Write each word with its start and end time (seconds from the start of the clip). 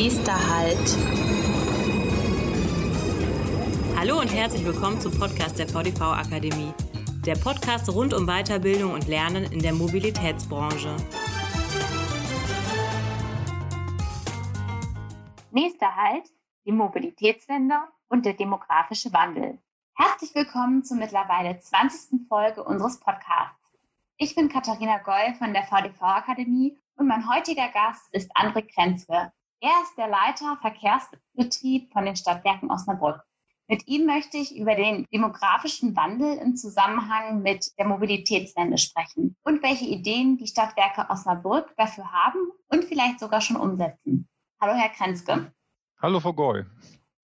Nächster 0.00 0.32
Halt. 0.32 0.96
Hallo 3.96 4.20
und 4.20 4.32
herzlich 4.32 4.64
willkommen 4.64 5.00
zum 5.00 5.10
Podcast 5.18 5.58
der 5.58 5.66
VDV 5.66 6.00
Akademie. 6.02 6.72
Der 7.26 7.34
Podcast 7.34 7.92
rund 7.92 8.14
um 8.14 8.24
Weiterbildung 8.24 8.92
und 8.92 9.08
Lernen 9.08 9.50
in 9.50 9.58
der 9.58 9.72
Mobilitätsbranche. 9.72 10.94
Nächster 15.50 15.96
Halt, 15.96 16.30
die 16.64 16.70
Mobilitätswende 16.70 17.74
und 18.08 18.24
der 18.24 18.34
demografische 18.34 19.12
Wandel. 19.12 19.58
Herzlich 19.94 20.32
willkommen 20.32 20.84
zur 20.84 20.96
mittlerweile 20.96 21.58
20. 21.58 22.28
Folge 22.28 22.62
unseres 22.62 23.00
Podcasts. 23.00 23.76
Ich 24.16 24.36
bin 24.36 24.48
Katharina 24.48 24.98
Goll 24.98 25.34
von 25.40 25.52
der 25.52 25.64
VDV 25.64 26.00
Akademie 26.02 26.78
und 26.94 27.08
mein 27.08 27.28
heutiger 27.28 27.66
Gast 27.70 28.14
ist 28.14 28.30
André 28.36 28.62
Krenzke. 28.72 29.32
Er 29.60 29.82
ist 29.82 29.98
der 29.98 30.06
Leiter 30.06 30.56
Verkehrsbetrieb 30.60 31.92
von 31.92 32.04
den 32.04 32.14
Stadtwerken 32.14 32.70
Osnabrück. 32.70 33.20
Mit 33.66 33.88
ihm 33.88 34.06
möchte 34.06 34.36
ich 34.36 34.56
über 34.56 34.76
den 34.76 35.04
demografischen 35.12 35.96
Wandel 35.96 36.38
im 36.38 36.54
Zusammenhang 36.54 37.42
mit 37.42 37.76
der 37.76 37.88
Mobilitätswende 37.88 38.78
sprechen 38.78 39.36
und 39.42 39.60
welche 39.64 39.84
Ideen 39.84 40.36
die 40.38 40.46
Stadtwerke 40.46 41.10
Osnabrück 41.10 41.74
dafür 41.76 42.12
haben 42.12 42.38
und 42.68 42.84
vielleicht 42.84 43.18
sogar 43.18 43.40
schon 43.40 43.56
umsetzen. 43.56 44.28
Hallo, 44.60 44.74
Herr 44.74 44.90
Krenzke. 44.90 45.52
Hallo, 46.00 46.20
Frau 46.20 46.34
Goy. 46.34 46.64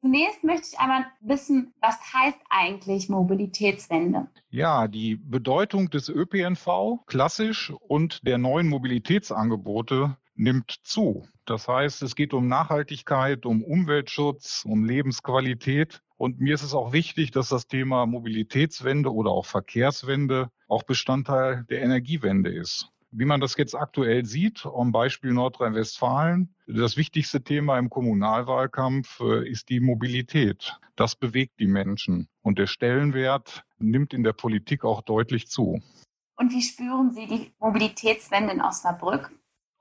Zunächst 0.01 0.43
möchte 0.43 0.67
ich 0.73 0.81
einmal 0.81 1.07
wissen, 1.21 1.73
was 1.81 1.97
heißt 2.13 2.39
eigentlich 2.51 3.09
Mobilitätswende? 3.09 4.29
Ja, 4.51 4.89
die 4.89 5.15
Bedeutung 5.17 5.89
des 5.89 6.09
ÖPNV 6.09 7.07
klassisch 7.07 7.71
und 7.71 8.27
der 8.27 8.39
neuen 8.39 8.69
Mobilitätsangebote 8.69 10.17
nimmt 10.35 10.71
zu. 10.83 11.27
Das 11.45 11.69
heißt, 11.69 12.03
es 12.03 12.15
geht 12.15 12.35
um 12.35 12.49
Nachhaltigkeit, 12.49 13.47
um 13.47 13.63
Umweltschutz, 13.63 14.65
um 14.67 14.85
Lebensqualität. 14.85 16.03
Und 16.17 16.41
mir 16.41 16.55
ist 16.55 16.63
es 16.63 16.75
auch 16.75 16.93
wichtig, 16.93 17.31
dass 17.31 17.49
das 17.49 17.67
Thema 17.67 18.07
Mobilitätswende 18.07 19.13
oder 19.13 19.31
auch 19.31 19.47
Verkehrswende 19.47 20.51
auch 20.69 20.85
Bestandteil 20.85 21.65
der 21.69 21.83
Energiewende 21.83 22.51
ist. 22.51 22.89
Wie 23.17 23.27
man 23.27 23.41
das 23.41 23.57
jetzt 23.57 23.77
aktuell 23.77 24.25
sieht, 24.25 24.67
am 24.67 24.91
Beispiel 24.91 25.33
Nordrhein-Westfalen, 25.33 26.53
das 26.67 26.97
wichtigste 26.97 27.45
Thema 27.45 27.79
im 27.79 27.89
Kommunalwahlkampf 27.89 29.21
äh, 29.21 29.49
ist 29.49 29.69
die 29.69 29.79
Mobilität. 29.79 30.77
Das 30.97 31.15
bewegt 31.15 31.61
die 31.61 31.69
Menschen 31.69 32.29
und 32.43 32.59
der 32.59 32.67
Stellenwert 32.67 33.63
nimmt 33.79 34.15
in 34.15 34.25
der 34.25 34.33
Politik 34.33 34.85
auch 34.85 35.01
deutlich 35.03 35.47
zu. 35.47 35.81
Und 36.37 36.53
wie 36.53 36.63
spüren 36.63 37.13
Sie 37.13 37.27
die 37.27 37.53
Mobilitätswende 37.61 38.55
in 38.55 38.61
Osnabrück? 38.61 39.31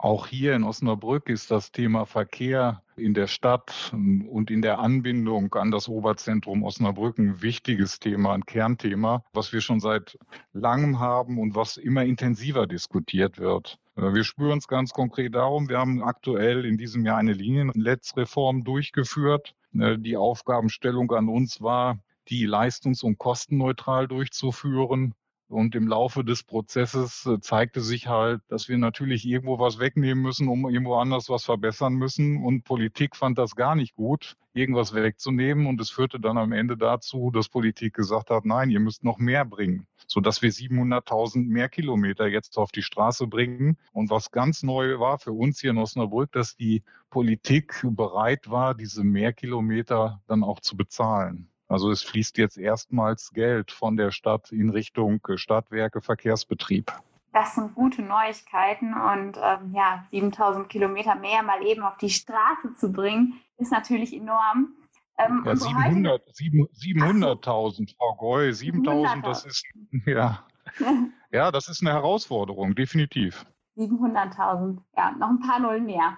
Auch 0.04 0.28
hier 0.28 0.54
in 0.54 0.66
Osnabrück 0.66 1.30
ist 1.30 1.50
das 1.50 1.72
Thema 1.72 2.06
Verkehr 2.06 2.84
in 2.98 3.14
der 3.14 3.28
Stadt 3.28 3.94
und 3.94 4.52
in 4.52 4.62
der 4.62 4.80
Anbindung 4.80 5.56
an 5.56 5.72
das 5.72 5.88
Oberzentrum 5.88 6.64
Osnabrück 6.64 7.18
ein 7.20 7.42
wichtiges 7.42 8.02
Thema, 8.02 8.34
ein 8.34 8.45
Kernthema, 8.45 9.23
was 9.32 9.54
wir 9.54 9.62
schon 9.62 9.80
seit 9.80 10.20
langem 10.52 11.00
haben 11.00 11.40
und 11.40 11.56
was 11.56 11.78
immer 11.78 12.04
intensiver 12.04 12.68
diskutiert 12.68 13.38
wird. 13.38 13.80
Äh, 13.95 14.14
wir 14.14 14.26
spüren 14.26 14.58
es 14.58 14.68
ganz 14.68 14.92
konkret 14.92 15.36
darum, 15.36 15.70
wir 15.70 15.78
haben 15.78 16.04
aktuell 16.04 16.66
in 16.66 16.78
diesem 16.78 17.06
Jahr 17.06 17.20
eine 17.20 17.32
Liniennetzreform 17.32 18.66
durchgeführt. 18.66 19.56
Äh, 19.73 19.98
die 19.98 20.17
Aufgabenstellung 20.17 21.14
an 21.14 21.30
uns 21.30 21.62
war, 21.62 21.98
die 22.28 22.45
leistungs- 22.45 23.04
und 23.04 23.20
kostenneutral 23.20 24.10
durchzuführen 24.10 25.16
und 25.47 25.75
im 25.75 25.88
Laufe 25.88 26.23
des 26.23 26.44
Prozesses 26.44 27.25
äh, 27.25 27.39
zeigte 27.39 27.81
sich 27.81 28.08
halt, 28.08 28.41
dass 28.47 28.69
wir 28.69 28.77
natürlich 28.77 29.25
irgendwo 29.25 29.59
was 29.59 29.80
wegnehmen 29.80 30.23
müssen, 30.23 30.47
um 30.47 30.67
irgendwo 30.67 30.95
anders 30.95 31.30
was 31.30 31.45
verbessern 31.45 31.94
müssen. 31.94 32.44
Und 32.44 32.63
Politik 32.63 33.16
fand 33.16 33.38
das 33.38 33.55
gar 33.55 33.75
nicht 33.75 33.95
gut, 33.95 34.36
irgendwas 34.53 34.94
wegzunehmen. 34.94 35.67
Und 35.67 35.80
es 35.80 35.89
führte 35.89 36.20
dann 36.20 36.37
am 36.37 36.52
Ende 36.52 36.77
dazu, 36.77 37.30
dass 37.32 37.49
Politik 37.49 37.93
gesagt 37.93 38.30
hat, 38.30 38.45
nein, 38.45 38.70
ihr 38.70 38.80
müsst 38.80 39.03
noch 39.03 39.20
mehr 39.20 39.45
bringen, 39.45 39.86
sodass 40.08 40.42
wir 40.42 40.52
700.000 40.52 41.45
mehr 41.45 41.70
Kilometer 41.70 42.27
jetzt 42.27 42.58
auf 42.58 42.71
die 42.71 42.83
Straße 42.83 43.27
bringen. 43.27 43.77
Und 43.92 44.09
was 44.09 44.32
ganz 44.32 44.64
neu 44.64 44.99
war 44.99 45.20
für 45.20 45.33
uns 45.33 45.59
hier 45.59 45.71
in 45.71 45.77
Osnabrück, 45.77 46.32
dass 46.32 46.55
die 46.55 46.83
Politik 47.09 47.86
bereit 47.92 48.49
war, 48.49 48.73
diese 48.73 49.03
Mehrkilometer 49.03 50.21
dann 50.27 50.43
auch 50.43 50.61
zu 50.61 50.76
bezahlen. 50.76 51.52
Also 51.73 51.89
es 51.89 52.04
fließt 52.04 52.38
jetzt 52.38 52.58
erstmals 52.58 53.32
Geld 53.32 53.72
von 53.72 53.98
der 53.98 54.11
Stadt 54.11 54.52
in 54.52 54.70
Richtung 54.70 55.20
Stadtwerke 55.36 56.02
Verkehrsbetrieb. 56.02 56.92
Das 57.34 57.56
sind 57.56 57.73
gute 57.73 58.04
Neuigkeiten 58.04 58.94
und 58.94 59.38
ähm, 59.42 59.73
ja, 59.73 60.06
7000 60.12 60.70
Kilometer 60.70 61.16
mehr 61.16 61.42
mal 61.42 61.66
eben 61.66 61.82
auf 61.82 61.98
die 61.98 62.12
Straße 62.12 62.76
zu 62.78 62.92
bringen, 62.92 63.39
ist 63.58 63.72
natürlich 63.72 64.14
enorm. 64.14 64.76
Ähm, 65.17 65.42
ja, 65.45 65.56
700, 65.56 66.22
700.000, 66.30 67.95
Frau 67.98 68.16
Goy, 68.17 68.54
7000, 68.54 69.26
das 69.26 69.45
ist, 69.45 69.66
ja. 70.06 70.45
ja, 71.32 71.52
das 71.52 71.70
ist 71.70 71.82
eine 71.82 71.92
Herausforderung, 71.92 72.76
definitiv. 72.76 73.48
700.000, 73.78 74.78
ja, 74.95 75.12
noch 75.14 75.30
ein 75.30 75.39
paar 75.39 75.60
Nullen 75.60 75.86
mehr. 75.86 76.17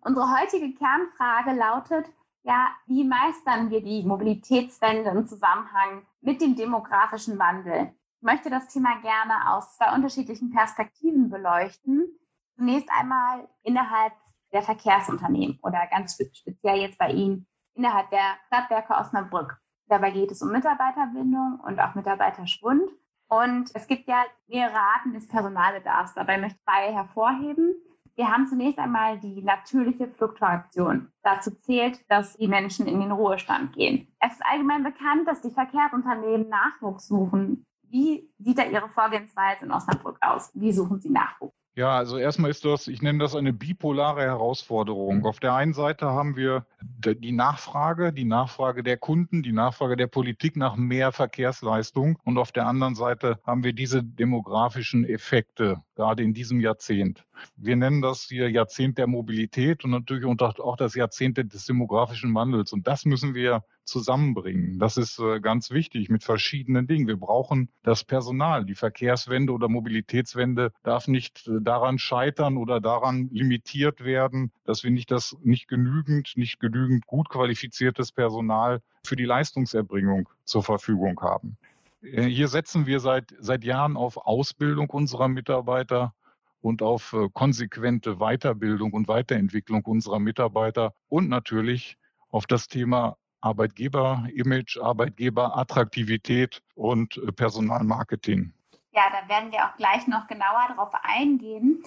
Unsere 0.00 0.26
heutige 0.40 0.74
Kernfrage 0.74 1.56
lautet, 1.56 2.06
ja, 2.46 2.68
wie 2.86 3.02
meistern 3.02 3.70
wir 3.70 3.82
die 3.82 4.04
Mobilitätswende 4.04 5.10
im 5.10 5.26
Zusammenhang 5.26 6.06
mit 6.20 6.40
dem 6.40 6.54
demografischen 6.54 7.38
Wandel? 7.40 7.92
Ich 8.18 8.22
möchte 8.22 8.50
das 8.50 8.68
Thema 8.68 9.00
gerne 9.00 9.50
aus 9.50 9.76
zwei 9.76 9.92
unterschiedlichen 9.92 10.52
Perspektiven 10.52 11.28
beleuchten. 11.28 12.06
Zunächst 12.56 12.88
einmal 12.96 13.48
innerhalb 13.64 14.12
der 14.52 14.62
Verkehrsunternehmen 14.62 15.58
oder 15.62 15.88
ganz 15.90 16.16
speziell 16.32 16.78
jetzt 16.78 16.98
bei 16.98 17.10
Ihnen 17.10 17.48
innerhalb 17.74 18.10
der 18.10 18.36
Stadtwerke 18.46 18.94
Osnabrück. 18.94 19.58
Dabei 19.88 20.12
geht 20.12 20.30
es 20.30 20.40
um 20.40 20.52
Mitarbeiterbindung 20.52 21.58
und 21.64 21.80
auch 21.80 21.96
Mitarbeiterschwund. 21.96 22.88
Und 23.28 23.70
es 23.74 23.88
gibt 23.88 24.06
ja 24.06 24.24
mehrere 24.46 24.78
Arten 24.78 25.12
des 25.12 25.26
Personalbedarfs. 25.26 26.14
Dabei 26.14 26.38
möchte 26.38 26.58
ich 26.58 26.64
zwei 26.64 26.92
hervorheben. 26.92 27.74
Wir 28.16 28.28
haben 28.28 28.46
zunächst 28.46 28.78
einmal 28.78 29.20
die 29.20 29.42
natürliche 29.42 30.08
Fluktuation. 30.08 31.08
Dazu 31.22 31.50
zählt, 31.50 32.00
dass 32.08 32.34
die 32.38 32.48
Menschen 32.48 32.86
in 32.86 33.00
den 33.00 33.12
Ruhestand 33.12 33.74
gehen. 33.74 34.08
Es 34.20 34.32
ist 34.32 34.42
allgemein 34.50 34.82
bekannt, 34.82 35.28
dass 35.28 35.42
die 35.42 35.50
Verkehrsunternehmen 35.50 36.48
Nachwuchs 36.48 37.08
suchen. 37.08 37.66
Wie 37.82 38.30
sieht 38.38 38.56
da 38.56 38.64
Ihre 38.64 38.88
Vorgehensweise 38.88 39.66
in 39.66 39.70
Osnabrück 39.70 40.16
aus? 40.22 40.50
Wie 40.54 40.72
suchen 40.72 40.98
Sie 40.98 41.10
Nachwuchs? 41.10 41.52
Ja, 41.74 41.90
also 41.90 42.16
erstmal 42.16 42.50
ist 42.50 42.64
das, 42.64 42.88
ich 42.88 43.02
nenne 43.02 43.18
das 43.18 43.36
eine 43.36 43.52
bipolare 43.52 44.22
Herausforderung. 44.22 45.26
Auf 45.26 45.40
der 45.40 45.52
einen 45.54 45.74
Seite 45.74 46.06
haben 46.06 46.34
wir 46.34 46.64
die 46.80 47.32
Nachfrage, 47.32 48.14
die 48.14 48.24
Nachfrage 48.24 48.82
der 48.82 48.96
Kunden, 48.96 49.42
die 49.42 49.52
Nachfrage 49.52 49.96
der 49.96 50.06
Politik 50.06 50.56
nach 50.56 50.76
mehr 50.76 51.12
Verkehrsleistung 51.12 52.18
und 52.24 52.38
auf 52.38 52.50
der 52.50 52.66
anderen 52.66 52.94
Seite 52.94 53.40
haben 53.44 53.62
wir 53.62 53.74
diese 53.74 54.02
demografischen 54.02 55.04
Effekte, 55.04 55.82
gerade 55.96 56.22
in 56.22 56.34
diesem 56.34 56.60
Jahrzehnt. 56.60 57.24
Wir 57.56 57.74
nennen 57.74 58.02
das 58.02 58.24
hier 58.24 58.50
Jahrzehnt 58.50 58.98
der 58.98 59.06
Mobilität 59.06 59.84
und 59.84 59.90
natürlich 59.90 60.24
auch 60.24 60.76
das 60.76 60.94
Jahrzehnt 60.94 61.38
des 61.38 61.66
demografischen 61.66 62.32
Wandels 62.34 62.72
und 62.72 62.86
das 62.86 63.04
müssen 63.04 63.34
wir 63.34 63.64
zusammenbringen. 63.84 64.78
Das 64.78 64.96
ist 64.96 65.18
äh, 65.18 65.40
ganz 65.40 65.70
wichtig 65.70 66.10
mit 66.10 66.24
verschiedenen 66.24 66.86
Dingen. 66.86 67.06
Wir 67.06 67.16
brauchen 67.16 67.70
das 67.82 68.04
Personal. 68.04 68.64
Die 68.64 68.74
Verkehrswende 68.74 69.52
oder 69.52 69.68
Mobilitätswende 69.68 70.72
darf 70.82 71.08
nicht 71.08 71.46
äh, 71.46 71.60
daran 71.60 71.98
scheitern 71.98 72.56
oder 72.56 72.80
daran 72.80 73.28
limitiert 73.32 74.04
werden, 74.04 74.52
dass 74.64 74.82
wir 74.84 74.90
nicht 74.90 75.10
das 75.10 75.36
nicht 75.42 75.68
genügend, 75.68 76.32
nicht 76.36 76.58
genügend 76.58 77.06
gut 77.06 77.28
qualifiziertes 77.28 78.12
Personal 78.12 78.82
für 79.04 79.16
die 79.16 79.24
Leistungserbringung 79.24 80.28
zur 80.44 80.62
Verfügung 80.64 81.20
haben. 81.20 81.56
Äh, 82.12 82.22
hier 82.24 82.48
setzen 82.48 82.86
wir 82.86 83.00
seit, 83.00 83.34
seit 83.38 83.64
Jahren 83.64 83.96
auf 83.96 84.16
Ausbildung 84.16 84.90
unserer 84.90 85.28
Mitarbeiter 85.28 86.14
und 86.60 86.82
auf 86.82 87.14
konsequente 87.32 88.16
Weiterbildung 88.16 88.92
und 88.92 89.06
Weiterentwicklung 89.08 89.84
unserer 89.84 90.18
Mitarbeiter 90.18 90.94
und 91.08 91.28
natürlich 91.28 91.96
auf 92.30 92.46
das 92.46 92.66
Thema 92.66 93.16
Arbeitgeber-Image, 93.40 94.78
Arbeitgeber-Attraktivität 94.78 96.62
und 96.74 97.16
äh, 97.18 97.32
Personalmarketing. 97.32 98.52
Ja, 98.92 99.02
da 99.10 99.28
werden 99.28 99.52
wir 99.52 99.64
auch 99.64 99.76
gleich 99.76 100.06
noch 100.06 100.26
genauer 100.26 100.66
darauf 100.68 100.92
eingehen. 101.02 101.82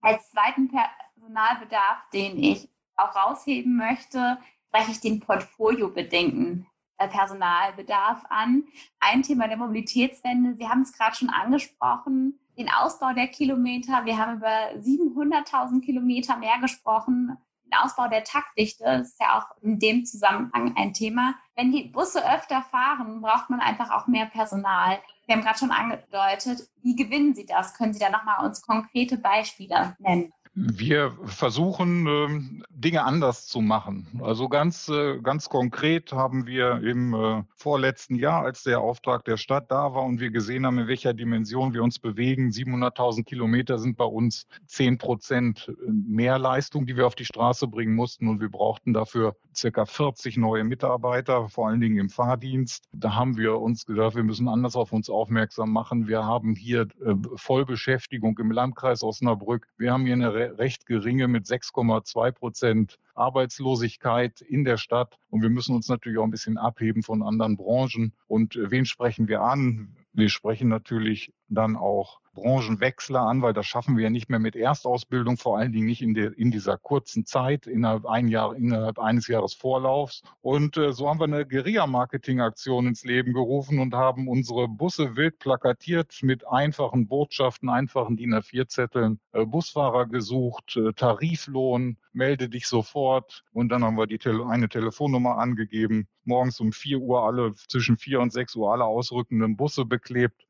Als 0.00 0.30
zweiten 0.30 0.70
Personalbedarf, 0.70 2.08
den 2.12 2.42
ich 2.42 2.68
auch 2.96 3.14
rausheben 3.14 3.76
möchte, 3.76 4.38
spreche 4.68 4.90
ich 4.92 5.00
den 5.00 5.20
portfoliobedingten 5.20 6.62
äh, 6.62 6.73
Personalbedarf 6.96 8.24
an. 8.28 8.64
Ein 9.00 9.22
Thema 9.22 9.48
der 9.48 9.56
Mobilitätswende, 9.56 10.54
Sie 10.56 10.68
haben 10.68 10.82
es 10.82 10.92
gerade 10.92 11.16
schon 11.16 11.30
angesprochen, 11.30 12.38
den 12.56 12.70
Ausbau 12.70 13.12
der 13.12 13.28
Kilometer. 13.28 14.04
Wir 14.04 14.18
haben 14.18 14.36
über 14.36 14.70
700.000 14.80 15.80
Kilometer 15.80 16.36
mehr 16.36 16.58
gesprochen 16.60 17.36
Ausbau 17.82 18.08
der 18.08 18.24
Taktdichte 18.24 18.84
ist 19.02 19.20
ja 19.20 19.38
auch 19.38 19.62
in 19.62 19.78
dem 19.78 20.04
Zusammenhang 20.04 20.76
ein 20.76 20.92
Thema. 20.92 21.34
Wenn 21.56 21.72
die 21.72 21.84
Busse 21.84 22.24
öfter 22.24 22.62
fahren, 22.62 23.20
braucht 23.20 23.50
man 23.50 23.60
einfach 23.60 23.90
auch 23.90 24.06
mehr 24.06 24.26
Personal. 24.26 24.98
Wir 25.26 25.36
haben 25.36 25.42
gerade 25.42 25.58
schon 25.58 25.70
angedeutet, 25.70 26.68
wie 26.82 26.96
gewinnen 26.96 27.34
Sie 27.34 27.46
das? 27.46 27.74
Können 27.74 27.92
Sie 27.92 28.00
da 28.00 28.10
nochmal 28.10 28.44
uns 28.44 28.62
konkrete 28.62 29.18
Beispiele 29.18 29.96
nennen? 29.98 30.32
Wir 30.56 31.16
versuchen, 31.24 32.06
ähm, 32.06 32.64
Dinge 32.70 33.02
anders 33.02 33.48
zu 33.48 33.60
machen. 33.60 34.20
Also 34.22 34.48
ganz, 34.48 34.88
äh, 34.88 35.18
ganz 35.20 35.48
konkret 35.48 36.12
haben 36.12 36.46
wir 36.46 36.80
im 36.80 37.12
äh, 37.12 37.42
vorletzten 37.56 38.14
Jahr, 38.14 38.44
als 38.44 38.62
der 38.62 38.80
Auftrag 38.80 39.24
der 39.24 39.36
Stadt 39.36 39.72
da 39.72 39.94
war 39.94 40.04
und 40.04 40.20
wir 40.20 40.30
gesehen 40.30 40.64
haben, 40.64 40.78
in 40.78 40.86
welcher 40.86 41.12
Dimension 41.12 41.74
wir 41.74 41.82
uns 41.82 41.98
bewegen, 41.98 42.50
700.000 42.50 43.24
Kilometer 43.24 43.78
sind 43.78 43.96
bei 43.96 44.04
uns 44.04 44.46
10 44.66 44.98
Prozent 44.98 45.72
mehr 45.88 46.38
Leistung, 46.38 46.86
die 46.86 46.96
wir 46.96 47.08
auf 47.08 47.16
die 47.16 47.24
Straße 47.24 47.66
bringen 47.66 47.96
mussten 47.96 48.28
und 48.28 48.40
wir 48.40 48.48
brauchten 48.48 48.92
dafür 48.92 49.34
circa 49.56 49.86
40 49.86 50.36
neue 50.36 50.62
Mitarbeiter, 50.62 51.48
vor 51.48 51.68
allen 51.68 51.80
Dingen 51.80 51.98
im 51.98 52.10
Fahrdienst. 52.10 52.84
Da 52.92 53.14
haben 53.14 53.36
wir 53.36 53.60
uns 53.60 53.86
gedacht, 53.86 54.14
wir 54.14 54.22
müssen 54.22 54.48
anders 54.48 54.76
auf 54.76 54.92
uns 54.92 55.10
aufmerksam 55.10 55.72
machen. 55.72 56.06
Wir 56.06 56.24
haben 56.24 56.54
hier 56.54 56.82
äh, 57.04 57.14
Vollbeschäftigung 57.34 58.38
im 58.38 58.52
Landkreis 58.52 59.02
Osnabrück. 59.02 59.66
Wir 59.78 59.92
haben 59.92 60.04
hier 60.04 60.14
eine 60.14 60.43
recht 60.44 60.86
geringe 60.86 61.28
mit 61.28 61.46
6,2 61.46 62.32
Prozent 62.32 62.98
Arbeitslosigkeit 63.14 64.40
in 64.40 64.64
der 64.64 64.76
Stadt. 64.76 65.18
Und 65.30 65.42
wir 65.42 65.50
müssen 65.50 65.74
uns 65.74 65.88
natürlich 65.88 66.18
auch 66.18 66.24
ein 66.24 66.30
bisschen 66.30 66.58
abheben 66.58 67.02
von 67.02 67.22
anderen 67.22 67.56
Branchen. 67.56 68.12
Und 68.26 68.56
äh, 68.56 68.70
wen 68.70 68.86
sprechen 68.86 69.28
wir 69.28 69.42
an? 69.42 69.96
Wir 70.12 70.28
sprechen 70.28 70.68
natürlich 70.68 71.32
dann 71.48 71.76
auch 71.76 72.20
Branchenwechsler 72.34 73.20
an, 73.20 73.42
weil 73.42 73.52
das 73.52 73.66
schaffen 73.66 73.96
wir 73.96 74.04
ja 74.04 74.10
nicht 74.10 74.28
mehr 74.28 74.38
mit 74.38 74.56
Erstausbildung, 74.56 75.38
vor 75.38 75.56
allen 75.56 75.72
Dingen 75.72 75.86
nicht 75.86 76.02
in, 76.02 76.14
der, 76.14 76.36
in 76.36 76.50
dieser 76.50 76.76
kurzen 76.76 77.24
Zeit, 77.24 77.66
innerhalb, 77.66 78.06
ein 78.06 78.28
Jahr, 78.28 78.54
innerhalb 78.54 78.98
eines 78.98 79.28
Jahres 79.28 79.54
Vorlaufs. 79.54 80.22
Und 80.42 80.76
äh, 80.76 80.92
so 80.92 81.08
haben 81.08 81.20
wir 81.20 81.24
eine 81.24 81.46
Guerilla-Marketing-Aktion 81.46 82.88
ins 82.88 83.04
Leben 83.04 83.32
gerufen 83.32 83.78
und 83.78 83.94
haben 83.94 84.28
unsere 84.28 84.68
Busse 84.68 85.16
wild 85.16 85.38
plakatiert 85.38 86.18
mit 86.22 86.46
einfachen 86.46 87.06
Botschaften, 87.06 87.68
einfachen 87.68 88.16
DIN 88.16 88.34
A4-Zetteln, 88.34 89.20
äh, 89.32 89.46
Busfahrer 89.46 90.06
gesucht, 90.06 90.76
äh, 90.76 90.92
Tariflohn, 90.92 91.96
melde 92.12 92.48
dich 92.48 92.66
sofort. 92.66 93.44
Und 93.52 93.68
dann 93.70 93.84
haben 93.84 93.96
wir 93.96 94.06
die 94.06 94.18
Tele 94.18 94.46
eine 94.46 94.68
Telefonnummer 94.68 95.38
angegeben. 95.38 96.08
Morgens 96.24 96.58
um 96.60 96.72
4 96.72 96.98
Uhr 96.98 97.24
alle, 97.24 97.54
zwischen 97.54 97.98
4 97.98 98.20
und 98.20 98.32
6 98.32 98.56
Uhr 98.56 98.72
alle 98.72 98.84
ausrückenden 98.84 99.56
Busse 99.56 99.84
beklebt, 99.84 100.46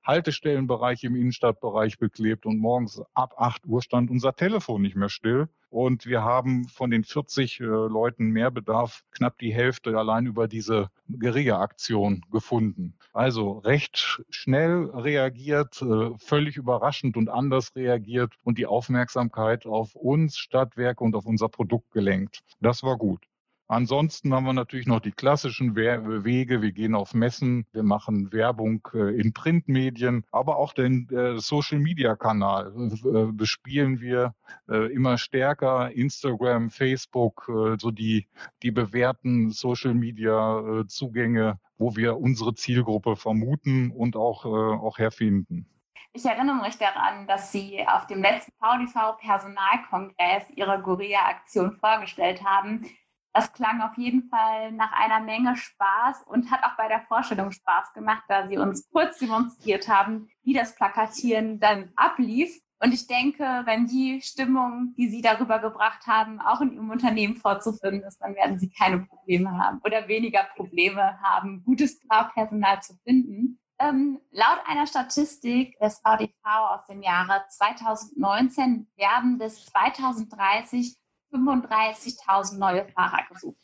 Haltestellenbereich 0.84 1.04
im 1.04 1.16
Innenstadtbereich 1.16 1.98
beklebt 1.98 2.46
und 2.46 2.58
morgens 2.58 3.02
ab 3.14 3.34
8 3.36 3.66
Uhr 3.66 3.82
stand 3.82 4.10
unser 4.10 4.34
Telefon 4.34 4.82
nicht 4.82 4.96
mehr 4.96 5.08
still. 5.08 5.48
Und 5.70 6.06
wir 6.06 6.22
haben 6.22 6.68
von 6.68 6.90
den 6.90 7.02
40 7.02 7.58
äh, 7.60 7.64
Leuten 7.64 8.26
mehr 8.26 8.52
Bedarf 8.52 9.02
knapp 9.10 9.38
die 9.38 9.52
Hälfte 9.52 9.98
allein 9.98 10.26
über 10.26 10.46
diese 10.46 10.88
Guerilla-Aktion 11.08 12.24
gefunden. 12.30 12.96
Also 13.12 13.58
recht 13.58 14.22
schnell 14.30 14.90
reagiert, 14.90 15.82
äh, 15.82 16.10
völlig 16.18 16.56
überraschend 16.56 17.16
und 17.16 17.28
anders 17.28 17.74
reagiert 17.74 18.34
und 18.44 18.58
die 18.58 18.66
Aufmerksamkeit 18.66 19.66
auf 19.66 19.96
uns 19.96 20.36
Stadtwerke 20.36 21.02
und 21.02 21.16
auf 21.16 21.26
unser 21.26 21.48
Produkt 21.48 21.90
gelenkt. 21.90 22.42
Das 22.60 22.84
war 22.84 22.96
gut. 22.96 23.26
Ansonsten 23.66 24.34
haben 24.34 24.44
wir 24.44 24.52
natürlich 24.52 24.86
noch 24.86 25.00
die 25.00 25.12
klassischen 25.12 25.74
Wege. 25.74 26.60
Wir 26.60 26.72
gehen 26.72 26.94
auf 26.94 27.14
Messen, 27.14 27.64
wir 27.72 27.82
machen 27.82 28.30
Werbung 28.30 28.86
äh, 28.92 29.18
in 29.18 29.32
Printmedien, 29.32 30.26
aber 30.32 30.58
auch 30.58 30.74
den 30.74 31.08
äh, 31.08 31.38
Social-Media-Kanal 31.38 32.74
äh, 32.76 33.32
bespielen 33.32 34.00
wir 34.00 34.34
immer 34.66 35.18
stärker. 35.18 35.90
Instagram, 35.92 36.70
Facebook, 36.70 37.50
so 37.78 37.90
die, 37.90 38.28
die 38.62 38.70
bewährten 38.70 39.50
Social-Media-Zugänge, 39.50 41.58
wo 41.76 41.96
wir 41.96 42.16
unsere 42.18 42.54
Zielgruppe 42.54 43.16
vermuten 43.16 43.90
und 43.90 44.16
auch, 44.16 44.44
auch 44.44 44.98
herfinden. 44.98 45.66
Ich 46.12 46.24
erinnere 46.24 46.62
mich 46.62 46.78
daran, 46.78 47.26
dass 47.26 47.52
Sie 47.52 47.86
auf 47.86 48.06
dem 48.06 48.22
letzten 48.22 48.52
VDV-Personalkongress 48.60 50.48
Ihre 50.54 50.80
Goria-Aktion 50.80 51.72
vorgestellt 51.72 52.42
haben. 52.44 52.86
Das 53.34 53.52
klang 53.52 53.80
auf 53.80 53.98
jeden 53.98 54.28
Fall 54.28 54.70
nach 54.70 54.92
einer 54.92 55.18
Menge 55.18 55.56
Spaß 55.56 56.22
und 56.26 56.52
hat 56.52 56.62
auch 56.62 56.76
bei 56.76 56.86
der 56.86 57.00
Vorstellung 57.00 57.50
Spaß 57.50 57.92
gemacht, 57.92 58.22
da 58.28 58.46
Sie 58.46 58.56
uns 58.58 58.88
kurz 58.92 59.18
demonstriert 59.18 59.88
haben, 59.88 60.28
wie 60.44 60.52
das 60.52 60.76
Plakatieren 60.76 61.58
dann 61.58 61.90
ablief. 61.96 62.56
Und 62.78 62.94
ich 62.94 63.08
denke, 63.08 63.62
wenn 63.64 63.86
die 63.86 64.20
Stimmung, 64.22 64.94
die 64.96 65.08
Sie 65.08 65.20
darüber 65.20 65.58
gebracht 65.58 66.06
haben, 66.06 66.40
auch 66.40 66.60
in 66.60 66.74
Ihrem 66.74 66.90
Unternehmen 66.90 67.34
vorzufinden 67.34 68.04
ist, 68.04 68.18
dann 68.18 68.36
werden 68.36 68.60
Sie 68.60 68.70
keine 68.70 69.00
Probleme 69.00 69.50
haben 69.58 69.80
oder 69.84 70.06
weniger 70.06 70.44
Probleme 70.54 71.18
haben, 71.20 71.64
gutes 71.64 71.98
Personal 72.34 72.82
zu 72.82 72.94
finden. 73.02 73.58
Ähm, 73.80 74.20
laut 74.30 74.60
einer 74.66 74.86
Statistik 74.86 75.76
des 75.80 75.98
VDV 75.98 76.44
aus 76.44 76.86
dem 76.86 77.02
Jahre 77.02 77.44
2019 77.48 78.86
werden 78.96 79.38
bis 79.38 79.66
2030 79.66 80.96
35.000 81.34 82.58
neue 82.58 82.86
Fahrer 82.88 83.24
gesucht. 83.32 83.58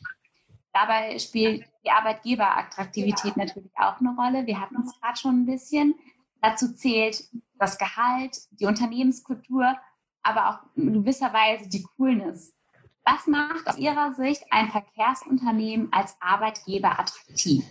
Dabei 0.73 1.19
spielt 1.19 1.65
die 1.83 1.91
Arbeitgeberattraktivität 1.91 3.35
natürlich 3.37 3.71
auch 3.75 3.99
eine 3.99 4.15
Rolle. 4.15 4.45
Wir 4.45 4.59
hatten 4.59 4.81
es 4.81 4.99
gerade 4.99 5.17
schon 5.17 5.41
ein 5.41 5.45
bisschen. 5.45 5.95
Dazu 6.41 6.73
zählt 6.73 7.23
das 7.59 7.77
Gehalt, 7.77 8.37
die 8.51 8.65
Unternehmenskultur, 8.65 9.75
aber 10.23 10.49
auch 10.49 10.77
in 10.77 10.93
gewisser 10.93 11.33
Weise 11.33 11.67
die 11.67 11.83
Coolness. 11.83 12.55
Was 13.03 13.27
macht 13.27 13.67
aus 13.67 13.77
Ihrer 13.77 14.13
Sicht 14.13 14.43
ein 14.51 14.69
Verkehrsunternehmen 14.69 15.91
als 15.91 16.15
Arbeitgeber 16.21 16.99
attraktiv? 16.99 17.63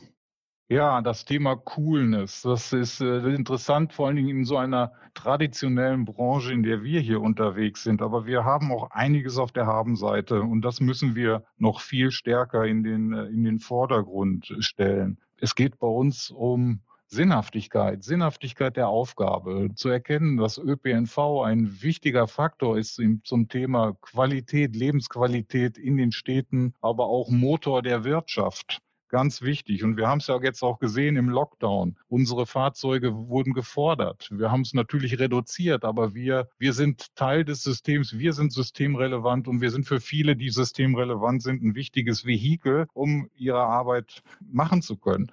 Ja, 0.72 1.02
das 1.02 1.24
Thema 1.24 1.56
Coolness, 1.56 2.42
das 2.42 2.72
ist 2.72 3.00
äh, 3.00 3.34
interessant, 3.34 3.92
vor 3.92 4.06
allen 4.06 4.14
Dingen 4.14 4.28
in 4.28 4.44
so 4.44 4.56
einer 4.56 4.92
traditionellen 5.14 6.04
Branche, 6.04 6.52
in 6.52 6.62
der 6.62 6.84
wir 6.84 7.00
hier 7.00 7.20
unterwegs 7.20 7.82
sind. 7.82 8.00
Aber 8.00 8.24
wir 8.24 8.44
haben 8.44 8.70
auch 8.70 8.88
einiges 8.92 9.36
auf 9.36 9.50
der 9.50 9.66
Habenseite 9.66 10.40
und 10.42 10.60
das 10.62 10.78
müssen 10.80 11.16
wir 11.16 11.42
noch 11.58 11.80
viel 11.80 12.12
stärker 12.12 12.66
in 12.66 12.84
den, 12.84 13.12
äh, 13.12 13.24
in 13.24 13.42
den 13.42 13.58
Vordergrund 13.58 14.54
stellen. 14.60 15.18
Es 15.38 15.56
geht 15.56 15.80
bei 15.80 15.88
uns 15.88 16.30
um 16.30 16.82
Sinnhaftigkeit, 17.08 18.04
Sinnhaftigkeit 18.04 18.76
der 18.76 18.86
Aufgabe, 18.86 19.70
zu 19.74 19.88
erkennen, 19.88 20.36
dass 20.36 20.56
ÖPNV 20.56 21.42
ein 21.42 21.82
wichtiger 21.82 22.28
Faktor 22.28 22.78
ist 22.78 23.02
zum 23.24 23.48
Thema 23.48 23.96
Qualität, 24.02 24.76
Lebensqualität 24.76 25.78
in 25.78 25.96
den 25.96 26.12
Städten, 26.12 26.74
aber 26.80 27.06
auch 27.06 27.28
Motor 27.28 27.82
der 27.82 28.04
Wirtschaft 28.04 28.80
ganz 29.10 29.42
wichtig. 29.42 29.84
Und 29.84 29.96
wir 29.96 30.08
haben 30.08 30.18
es 30.18 30.28
ja 30.28 30.40
jetzt 30.42 30.62
auch 30.62 30.78
gesehen 30.78 31.16
im 31.16 31.28
Lockdown. 31.28 31.96
Unsere 32.08 32.46
Fahrzeuge 32.46 33.14
wurden 33.14 33.52
gefordert. 33.52 34.28
Wir 34.32 34.50
haben 34.50 34.62
es 34.62 34.72
natürlich 34.72 35.18
reduziert, 35.18 35.84
aber 35.84 36.14
wir, 36.14 36.48
wir 36.58 36.72
sind 36.72 37.14
Teil 37.14 37.44
des 37.44 37.62
Systems. 37.62 38.18
Wir 38.18 38.32
sind 38.32 38.52
systemrelevant 38.52 39.48
und 39.48 39.60
wir 39.60 39.70
sind 39.70 39.86
für 39.86 40.00
viele, 40.00 40.36
die 40.36 40.50
systemrelevant 40.50 41.42
sind, 41.42 41.62
ein 41.62 41.74
wichtiges 41.74 42.24
Vehikel, 42.24 42.86
um 42.94 43.28
ihre 43.36 43.62
Arbeit 43.62 44.22
machen 44.40 44.82
zu 44.82 44.96
können. 44.96 45.30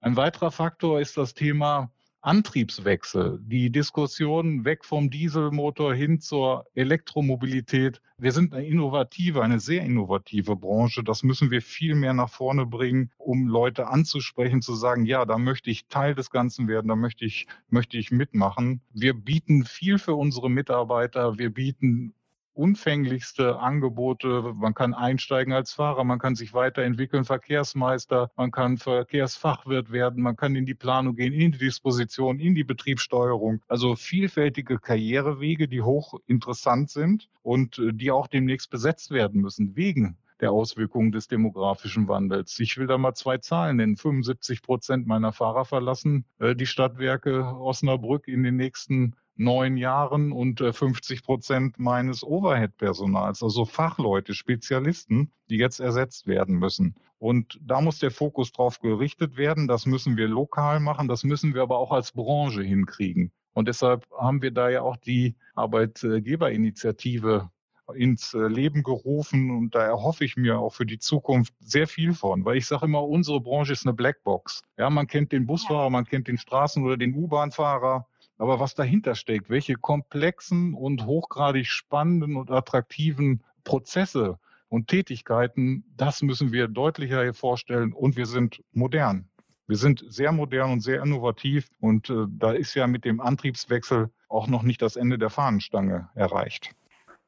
Ein 0.00 0.16
weiterer 0.16 0.50
Faktor 0.50 1.00
ist 1.00 1.16
das 1.16 1.34
Thema 1.34 1.90
Antriebswechsel, 2.20 3.38
die 3.42 3.70
Diskussion 3.70 4.64
weg 4.64 4.84
vom 4.84 5.08
Dieselmotor 5.08 5.94
hin 5.94 6.20
zur 6.20 6.66
Elektromobilität. 6.74 8.00
Wir 8.18 8.32
sind 8.32 8.52
eine 8.52 8.66
innovative, 8.66 9.42
eine 9.42 9.60
sehr 9.60 9.82
innovative 9.84 10.56
Branche. 10.56 11.04
Das 11.04 11.22
müssen 11.22 11.50
wir 11.50 11.62
viel 11.62 11.94
mehr 11.94 12.14
nach 12.14 12.30
vorne 12.30 12.66
bringen, 12.66 13.12
um 13.18 13.46
Leute 13.46 13.86
anzusprechen, 13.86 14.62
zu 14.62 14.74
sagen, 14.74 15.06
ja, 15.06 15.24
da 15.24 15.38
möchte 15.38 15.70
ich 15.70 15.86
Teil 15.86 16.16
des 16.16 16.30
Ganzen 16.30 16.66
werden, 16.66 16.88
da 16.88 16.96
möchte 16.96 17.24
ich, 17.24 17.46
möchte 17.70 17.96
ich 17.96 18.10
mitmachen. 18.10 18.80
Wir 18.92 19.14
bieten 19.14 19.64
viel 19.64 19.98
für 19.98 20.14
unsere 20.14 20.50
Mitarbeiter. 20.50 21.38
Wir 21.38 21.54
bieten 21.54 22.14
unfänglichste 22.58 23.60
Angebote. 23.60 24.52
Man 24.56 24.74
kann 24.74 24.92
einsteigen 24.92 25.52
als 25.52 25.72
Fahrer, 25.72 26.02
man 26.02 26.18
kann 26.18 26.34
sich 26.34 26.52
weiterentwickeln, 26.52 27.24
Verkehrsmeister, 27.24 28.30
man 28.36 28.50
kann 28.50 28.76
Verkehrsfachwirt 28.76 29.92
werden, 29.92 30.22
man 30.22 30.36
kann 30.36 30.56
in 30.56 30.66
die 30.66 30.74
Planung 30.74 31.14
gehen, 31.14 31.32
in 31.32 31.52
die 31.52 31.58
Disposition, 31.58 32.40
in 32.40 32.56
die 32.56 32.64
Betriebssteuerung. 32.64 33.62
Also 33.68 33.94
vielfältige 33.94 34.78
Karrierewege, 34.78 35.68
die 35.68 35.82
hoch 35.82 36.14
interessant 36.26 36.90
sind 36.90 37.28
und 37.42 37.78
äh, 37.78 37.92
die 37.92 38.10
auch 38.10 38.26
demnächst 38.26 38.70
besetzt 38.70 39.12
werden 39.12 39.40
müssen, 39.40 39.76
wegen 39.76 40.18
der 40.40 40.52
Auswirkungen 40.52 41.12
des 41.12 41.28
demografischen 41.28 42.08
Wandels. 42.08 42.58
Ich 42.60 42.76
will 42.76 42.86
da 42.86 42.98
mal 42.98 43.14
zwei 43.14 43.38
Zahlen 43.38 43.76
nennen. 43.76 43.96
75 43.96 44.62
Prozent 44.62 45.06
meiner 45.06 45.32
Fahrer 45.32 45.64
verlassen 45.64 46.24
äh, 46.38 46.54
die 46.54 46.66
Stadtwerke 46.66 47.44
Osnabrück 47.44 48.28
in 48.28 48.42
den 48.42 48.56
nächsten 48.56 49.14
neun 49.38 49.76
Jahren 49.76 50.32
und 50.32 50.60
50 50.60 51.18
äh, 51.18 51.22
Prozent 51.22 51.78
meines 51.78 52.22
Overhead-Personals, 52.24 53.42
also 53.42 53.64
Fachleute, 53.64 54.34
Spezialisten, 54.34 55.32
die 55.48 55.56
jetzt 55.56 55.80
ersetzt 55.80 56.26
werden 56.26 56.56
müssen. 56.56 56.96
Und 57.18 57.58
da 57.62 57.80
muss 57.80 57.98
der 57.98 58.10
Fokus 58.10 58.52
drauf 58.52 58.80
gerichtet 58.80 59.36
werden. 59.36 59.66
Das 59.66 59.86
müssen 59.86 60.16
wir 60.16 60.28
lokal 60.28 60.80
machen. 60.80 61.08
Das 61.08 61.24
müssen 61.24 61.54
wir 61.54 61.62
aber 61.62 61.78
auch 61.78 61.90
als 61.92 62.12
Branche 62.12 62.62
hinkriegen. 62.62 63.32
Und 63.54 63.66
deshalb 63.66 64.06
haben 64.16 64.42
wir 64.42 64.52
da 64.52 64.68
ja 64.68 64.82
auch 64.82 64.96
die 64.96 65.34
Arbeitgeberinitiative 65.54 67.50
ins 67.94 68.34
äh, 68.34 68.46
Leben 68.46 68.82
gerufen 68.82 69.50
und 69.50 69.74
da 69.74 69.80
erhoffe 69.80 70.24
ich 70.24 70.36
mir 70.36 70.58
auch 70.58 70.74
für 70.74 70.86
die 70.86 70.98
Zukunft 70.98 71.54
sehr 71.60 71.86
viel 71.86 72.12
von, 72.12 72.44
weil 72.44 72.56
ich 72.56 72.66
sage 72.66 72.84
immer, 72.84 73.02
unsere 73.02 73.40
Branche 73.40 73.72
ist 73.72 73.86
eine 73.86 73.94
Blackbox. 73.94 74.62
Ja, 74.76 74.90
man 74.90 75.06
kennt 75.06 75.32
den 75.32 75.46
Busfahrer, 75.46 75.88
man 75.90 76.04
kennt 76.04 76.28
den 76.28 76.36
Straßen- 76.36 76.84
oder 76.84 76.96
den 76.96 77.14
U-Bahn-Fahrer, 77.14 78.06
Aber 78.38 78.60
was 78.60 78.74
dahinter 78.74 79.14
steckt, 79.14 79.50
welche 79.50 79.74
komplexen 79.74 80.74
und 80.74 81.04
hochgradig 81.04 81.66
spannenden 81.66 82.36
und 82.36 82.50
attraktiven 82.50 83.42
Prozesse 83.64 84.38
und 84.68 84.86
Tätigkeiten, 84.86 85.84
das 85.96 86.22
müssen 86.22 86.52
wir 86.52 86.68
deutlicher 86.68 87.24
hervorstellen 87.24 87.92
und 87.92 88.16
wir 88.16 88.26
sind 88.26 88.62
modern. 88.72 89.28
Wir 89.66 89.76
sind 89.76 90.04
sehr 90.08 90.32
modern 90.32 90.72
und 90.72 90.80
sehr 90.80 91.02
innovativ 91.02 91.68
und 91.80 92.08
äh, 92.08 92.26
da 92.28 92.52
ist 92.52 92.74
ja 92.74 92.86
mit 92.86 93.04
dem 93.04 93.20
Antriebswechsel 93.20 94.10
auch 94.28 94.46
noch 94.46 94.62
nicht 94.62 94.80
das 94.80 94.96
Ende 94.96 95.18
der 95.18 95.30
Fahnenstange 95.30 96.08
erreicht. 96.14 96.74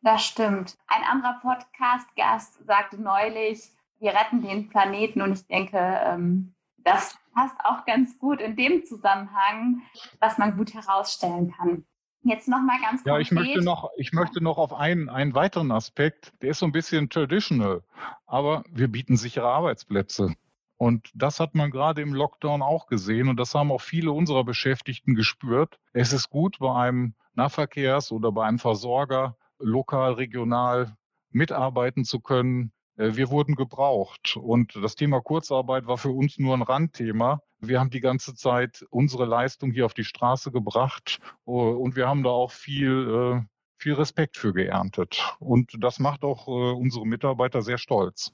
Das 0.02 0.25
stimmt. 0.25 0.79
Ein 0.87 1.02
anderer 1.02 1.38
Podcast-Gast 1.43 2.64
sagte 2.67 3.00
neulich, 3.00 3.71
wir 3.99 4.12
retten 4.12 4.40
den 4.40 4.69
Planeten 4.69 5.21
und 5.21 5.33
ich 5.33 5.47
denke, 5.47 5.76
ähm, 5.79 6.55
das 6.79 7.14
passt 7.32 7.56
auch 7.64 7.84
ganz 7.84 8.18
gut 8.18 8.40
in 8.40 8.56
dem 8.56 8.84
Zusammenhang, 8.84 9.82
was 10.20 10.38
man 10.38 10.56
gut 10.56 10.75
herausstellen 10.75 11.52
kann. 11.56 11.84
Jetzt 12.22 12.49
noch 12.49 12.60
mal 12.60 12.78
ganz 12.80 13.02
ja, 13.04 13.18
ich 13.18 13.30
möchte 13.30 13.62
noch, 13.62 13.90
ich 13.96 14.12
möchte 14.12 14.42
noch 14.42 14.58
auf 14.58 14.75
einen, 14.75 15.08
einen 15.08 15.34
weiteren 15.34 15.70
Aspekt, 15.70 16.32
der 16.42 16.50
ist 16.50 16.58
so 16.58 16.66
ein 16.66 16.72
bisschen 16.72 17.08
traditional, 17.08 17.82
aber 18.26 18.62
wir 18.70 18.88
bieten 18.88 19.16
sichere 19.16 19.49
Arbeitsplätze. 19.49 20.34
Und 20.76 21.10
das 21.14 21.40
hat 21.40 21.54
man 21.54 21.70
gerade 21.70 22.02
im 22.02 22.14
Lockdown 22.14 22.62
auch 22.62 22.87
gesehen 22.87 23.28
und 23.28 23.38
das 23.38 23.54
haben 23.54 23.72
auch 23.72 23.80
viele 23.80 24.12
unserer 24.12 24.44
Beschäftigten 24.44 25.14
gespürt. 25.14 25.78
Es 25.92 26.12
ist 26.12 26.30
gut, 26.30 26.58
bei 26.58 26.75
einem 26.75 27.14
Nahverkehrs- 27.37 28.12
oder 28.12 28.32
bei 28.32 28.46
einem 28.46 28.58
Versorger 28.58 29.37
lokal, 29.58 30.14
regional 30.14 30.96
mitarbeiten 31.30 32.04
zu 32.04 32.20
können. 32.20 32.72
Äh, 33.00 33.16
wir 33.16 33.30
wurden 33.30 33.54
gebraucht 33.54 34.37
und 34.37 34.76
das 34.76 34.95
Thema 34.95 35.21
Kurzarbeit 35.21 35.87
war 35.87 35.99
für 35.99 36.11
uns 36.11 36.38
nur 36.38 36.54
ein 36.54 36.62
Randthema. 36.62 37.40
Wir 37.59 37.80
haben 37.80 37.90
die 37.90 38.00
ganze 38.00 38.35
Zeit 38.35 38.85
unsere 38.90 39.25
Leistung 39.25 39.73
hier 39.73 39.87
auf 39.87 39.95
die 39.95 40.04
Straße 40.04 40.52
gebracht 40.52 41.19
äh, 41.47 41.50
und 41.50 41.97
wir 41.97 42.09
haben 42.09 42.23
da 42.23 42.30
auch 42.30 42.52
viel, 42.52 43.42
äh, 43.42 43.47
viel 43.78 43.95
Respekt 43.95 44.37
für 44.37 44.52
geerntet. 44.52 45.37
Und 45.38 45.73
das 45.80 45.99
macht 45.99 46.23
auch 46.23 46.47
unsere 46.47 47.07
Mitarbeiter 47.07 47.62
sehr 47.62 47.78
stolz. 47.78 48.30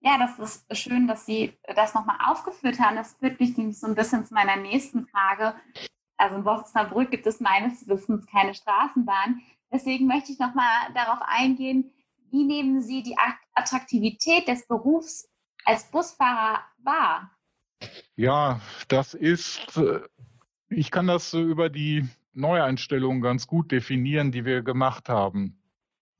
Ja, 0.00 0.16
das 0.18 0.38
ist 0.38 0.78
schön, 0.78 1.06
dass 1.06 1.26
Sie 1.26 1.52
das 1.74 1.92
nochmal 1.92 2.16
aufgeführt 2.24 2.80
haben. 2.80 2.96
Das 2.96 3.14
führt 3.14 3.38
mich 3.38 3.58
nämlich 3.58 3.78
so 3.78 3.86
ein 3.86 3.94
bisschen 3.94 4.24
zu 4.24 4.32
meiner 4.32 4.56
nächsten 4.56 5.06
Frage. 5.06 5.54
Also 6.16 6.36
in 6.36 6.46
Osnabrück 6.46 7.10
gibt 7.10 7.26
es 7.26 7.40
meines 7.40 7.86
Wissens 7.88 8.26
keine 8.26 8.54
Straßenbahn. 8.54 9.42
Deswegen 9.70 10.06
möchte 10.06 10.32
ich 10.32 10.38
nochmal 10.38 10.92
darauf 10.94 11.18
eingehen, 11.26 11.92
wie 12.30 12.44
nehmen 12.44 12.80
Sie 12.80 13.02
die 13.02 13.16
Attraktivität 13.54 14.48
des 14.48 14.66
Berufs 14.66 15.28
als 15.64 15.90
Busfahrer 15.90 16.60
wahr? 16.82 17.30
Ja, 18.16 18.60
das 18.88 19.14
ist, 19.14 19.76
äh, 19.76 20.00
ich 20.68 20.90
kann 20.90 21.06
das 21.06 21.34
über 21.34 21.68
die 21.68 22.08
Neueinstellungen 22.32 23.22
ganz 23.22 23.46
gut 23.46 23.72
definieren, 23.72 24.32
die 24.32 24.44
wir 24.44 24.62
gemacht 24.62 25.08
haben. 25.08 25.58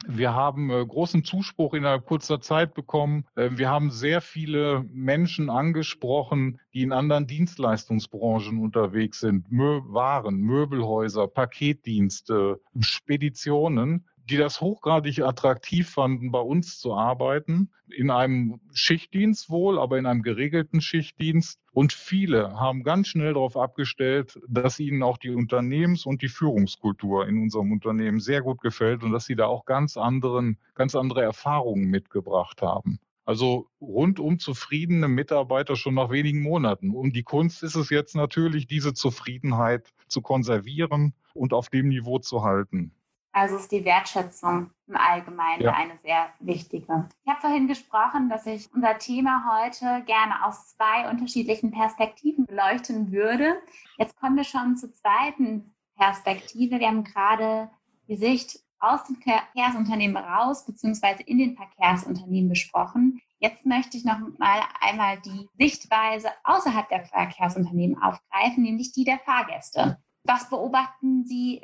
Wir 0.06 0.34
haben 0.34 0.70
äh, 0.70 0.84
großen 0.84 1.24
Zuspruch 1.24 1.74
innerhalb 1.74 2.06
kurzer 2.06 2.40
Zeit 2.40 2.74
bekommen. 2.74 3.24
Äh, 3.34 3.50
wir 3.52 3.70
haben 3.70 3.90
sehr 3.90 4.20
viele 4.20 4.84
Menschen 4.92 5.48
angesprochen, 5.48 6.60
die 6.74 6.82
in 6.82 6.92
anderen 6.92 7.26
Dienstleistungsbranchen 7.26 8.58
unterwegs 8.58 9.20
sind. 9.20 9.50
Mö 9.50 9.80
Waren, 9.86 10.36
Möbelhäuser, 10.36 11.26
Paketdienste, 11.28 12.60
Speditionen, 12.78 14.06
die 14.28 14.36
das 14.36 14.60
hochgradig 14.60 15.20
attraktiv 15.20 15.88
fanden, 15.88 16.32
bei 16.32 16.40
uns 16.40 16.78
zu 16.78 16.94
arbeiten, 16.94 17.70
in 17.88 18.10
einem 18.10 18.60
Schichtdienst 18.72 19.50
wohl, 19.50 19.78
aber 19.78 19.98
in 19.98 20.06
einem 20.06 20.22
geregelten 20.22 20.80
Schichtdienst. 20.80 21.60
Und 21.72 21.92
viele 21.92 22.58
haben 22.58 22.82
ganz 22.82 23.08
schnell 23.08 23.34
darauf 23.34 23.56
abgestellt, 23.56 24.38
dass 24.48 24.80
ihnen 24.80 25.02
auch 25.02 25.18
die 25.18 25.30
Unternehmens- 25.30 26.06
und 26.06 26.22
die 26.22 26.28
Führungskultur 26.28 27.28
in 27.28 27.40
unserem 27.40 27.70
Unternehmen 27.70 28.18
sehr 28.18 28.42
gut 28.42 28.60
gefällt 28.60 29.04
und 29.04 29.12
dass 29.12 29.26
sie 29.26 29.36
da 29.36 29.46
auch 29.46 29.64
ganz 29.64 29.96
anderen, 29.96 30.58
ganz 30.74 30.96
andere 30.96 31.22
Erfahrungen 31.22 31.84
mitgebracht 31.84 32.62
haben. 32.62 32.98
Also 33.24 33.68
rundum 33.80 34.38
zufriedene 34.38 35.08
Mitarbeiter 35.08 35.74
schon 35.74 35.94
nach 35.94 36.10
wenigen 36.10 36.42
Monaten. 36.42 36.90
Und 36.90 37.14
die 37.14 37.24
Kunst 37.24 37.64
ist 37.64 37.74
es 37.74 37.90
jetzt 37.90 38.14
natürlich, 38.14 38.68
diese 38.68 38.94
Zufriedenheit 38.94 39.92
zu 40.06 40.22
konservieren 40.22 41.12
und 41.34 41.52
auf 41.52 41.68
dem 41.68 41.88
Niveau 41.88 42.20
zu 42.20 42.42
halten. 42.42 42.92
Also 43.36 43.56
ist 43.56 43.70
die 43.70 43.84
Wertschätzung 43.84 44.70
im 44.86 44.96
Allgemeinen 44.96 45.64
ja. 45.64 45.74
eine 45.74 45.98
sehr 45.98 46.30
wichtige. 46.40 47.06
Ich 47.22 47.30
habe 47.30 47.42
vorhin 47.42 47.68
gesprochen, 47.68 48.30
dass 48.30 48.46
ich 48.46 48.66
unser 48.72 48.96
Thema 48.96 49.60
heute 49.60 50.02
gerne 50.06 50.42
aus 50.46 50.68
zwei 50.68 51.10
unterschiedlichen 51.10 51.70
Perspektiven 51.70 52.46
beleuchten 52.46 53.12
würde. 53.12 53.60
Jetzt 53.98 54.16
kommen 54.16 54.36
wir 54.36 54.44
schon 54.44 54.78
zur 54.78 54.90
zweiten 54.94 55.74
Perspektive. 55.98 56.80
Wir 56.80 56.86
haben 56.86 57.04
gerade 57.04 57.68
die 58.08 58.16
Sicht 58.16 58.58
aus 58.78 59.04
dem 59.04 59.16
Verkehrsunternehmen 59.16 60.16
raus, 60.16 60.64
beziehungsweise 60.64 61.22
in 61.22 61.36
den 61.36 61.56
Verkehrsunternehmen 61.56 62.48
besprochen. 62.48 63.20
Jetzt 63.38 63.66
möchte 63.66 63.98
ich 63.98 64.06
noch 64.06 64.18
mal 64.38 64.62
einmal 64.80 65.20
die 65.20 65.46
Sichtweise 65.58 66.30
außerhalb 66.42 66.88
der 66.88 67.04
Verkehrsunternehmen 67.04 68.02
aufgreifen, 68.02 68.62
nämlich 68.62 68.92
die 68.92 69.04
der 69.04 69.18
Fahrgäste. 69.18 69.98
Was 70.24 70.48
beobachten 70.48 71.26
Sie 71.26 71.60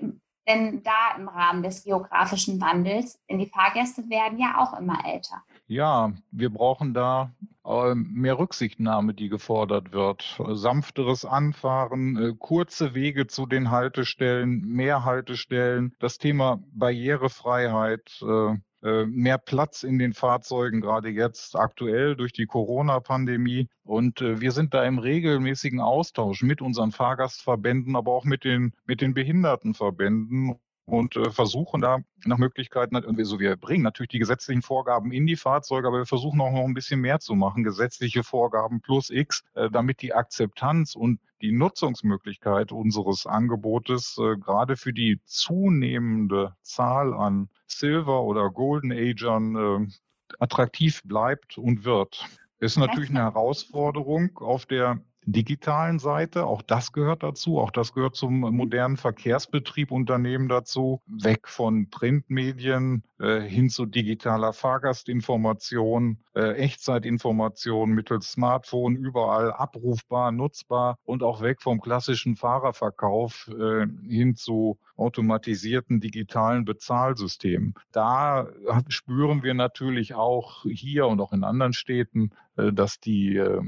denn 0.49 0.83
da 0.83 1.17
im 1.17 1.29
Rahmen 1.29 1.63
des 1.63 1.85
geografischen 1.85 2.61
Wandels, 2.61 3.21
denn 3.29 3.39
die 3.39 3.47
Fahrgäste 3.47 4.09
werden 4.09 4.39
ja 4.39 4.59
auch 4.59 4.79
immer 4.79 4.99
älter. 5.05 5.43
Ja, 5.67 6.13
wir 6.31 6.51
brauchen 6.51 6.95
da 6.95 7.33
äh, 7.65 7.95
mehr 7.95 8.39
Rücksichtnahme, 8.39 9.15
die 9.15 9.29
gefordert 9.29 9.93
wird. 9.93 10.41
Sanfteres 10.49 11.25
Anfahren, 11.25 12.17
äh, 12.17 12.35
kurze 12.39 12.95
Wege 12.95 13.27
zu 13.27 13.47
den 13.47 13.71
Haltestellen, 13.71 14.61
mehr 14.63 15.05
Haltestellen, 15.05 15.95
das 16.01 16.19
Thema 16.19 16.63
Barrierefreiheit, 16.73 18.21
äh, 18.23 18.57
mehr 18.83 19.39
Platz 19.39 19.83
in 19.83 19.99
den 19.99 20.13
Fahrzeugen, 20.13 20.81
gerade 20.81 21.09
jetzt 21.09 21.57
aktuell 21.57 22.17
durch 22.17 22.33
die 22.33 22.47
Corona-Pandemie. 22.47 23.69
Und 23.85 24.21
äh, 24.21 24.41
wir 24.41 24.53
sind 24.53 24.75
da 24.75 24.85
im 24.85 24.99
regelmäßigen 24.99 25.81
Austausch 25.81 26.43
mit 26.43 26.61
unseren 26.63 26.93
Fahrgastverbänden, 26.93 27.97
aber 27.97 28.13
auch 28.13 28.25
mit 28.25 28.45
den, 28.45 28.73
mit 28.85 29.01
den 29.01 29.15
Behindertenverbänden 29.15 30.57
und 30.85 31.17
äh, 31.17 31.31
versuchen 31.31 31.81
da 31.81 31.99
nach 32.25 32.39
Möglichkeiten, 32.39 32.97
also 32.97 33.39
wir 33.39 33.57
bringen 33.57 33.85
natürlich 33.85 34.11
die 34.11 34.19
gesetzlichen 34.19 34.63
Vorgaben 34.63 35.13
in 35.13 35.27
die 35.27 35.37
Fahrzeuge, 35.37 35.89
aber 35.89 35.99
wir 35.99 36.07
versuchen 36.07 36.41
auch 36.41 36.53
noch 36.53 36.65
ein 36.65 36.75
bisschen 36.75 37.01
mehr 37.01 37.21
zu 37.21 37.35
machen, 37.35 37.63
gesetzliche 37.63 38.25
Vorgaben 38.25 38.81
plus 38.81 39.11
X, 39.11 39.45
äh, 39.55 39.71
damit 39.71 40.03
die 40.03 40.13
Akzeptanz 40.13 40.95
und 40.95 41.21
die 41.41 41.53
Nutzungsmöglichkeit 41.53 42.73
unseres 42.73 43.27
Angebotes 43.27 44.19
äh, 44.19 44.37
gerade 44.37 44.77
für 44.77 44.93
die 44.93 45.21
zunehmende 45.25 46.55
Zahl 46.63 47.15
an 47.15 47.49
Silver- 47.79 48.23
oder 48.23 48.51
Golden 48.51 48.93
Agern 48.93 49.57
äh, 49.57 50.35
attraktiv 50.39 51.03
bleibt 51.05 51.59
und 51.59 51.85
wird. 51.85 52.25
Ist 52.59 52.77
natürlich 52.79 53.11
eine 53.11 53.21
Herausforderung 53.21 54.39
auf 54.39 54.67
der 54.67 55.01
digitalen 55.25 55.99
Seite. 55.99 56.47
Auch 56.47 56.63
das 56.63 56.93
gehört 56.93 57.23
dazu. 57.23 57.61
Auch 57.61 57.71
das 57.71 57.93
gehört 57.93 58.17
zum 58.17 58.41
modernen 58.41 58.97
Verkehrsbetrieb 58.97 59.91
Unternehmen 59.91 60.49
dazu. 60.49 61.01
Weg 61.07 61.49
von 61.49 61.91
Printmedien 61.91 63.05
äh, 63.19 63.41
hin 63.41 63.71
zu 63.71 63.87
digitaler 63.87 64.53
Fahrgastinformation, 64.53 66.19
äh, 66.35 66.55
Echtzeitinformation 66.55 67.91
mittels 67.91 68.33
Smartphone 68.33 68.97
überall 68.97 69.53
abrufbar, 69.53 70.33
nutzbar 70.33 70.99
und 71.05 71.23
auch 71.23 71.41
weg 71.41 71.63
vom 71.63 71.81
klassischen 71.81 72.37
Fahrerverkauf 72.37 73.49
äh, 73.49 73.87
hin 74.09 74.35
zu 74.35 74.79
automatisierten 74.97 76.01
digitalen 76.01 76.65
Bezahlsystemen. 76.65 77.75
Da 77.93 78.49
spüren 78.89 79.43
wir 79.43 79.55
natürlich 79.55 80.15
auch 80.15 80.65
hier 80.65 81.07
und 81.07 81.21
auch 81.21 81.33
in 81.33 81.45
anderen 81.45 81.73
Städten, 81.73 82.31
äh, 82.57 82.73
dass 82.73 83.01
die 83.01 83.37
äh, 83.37 83.63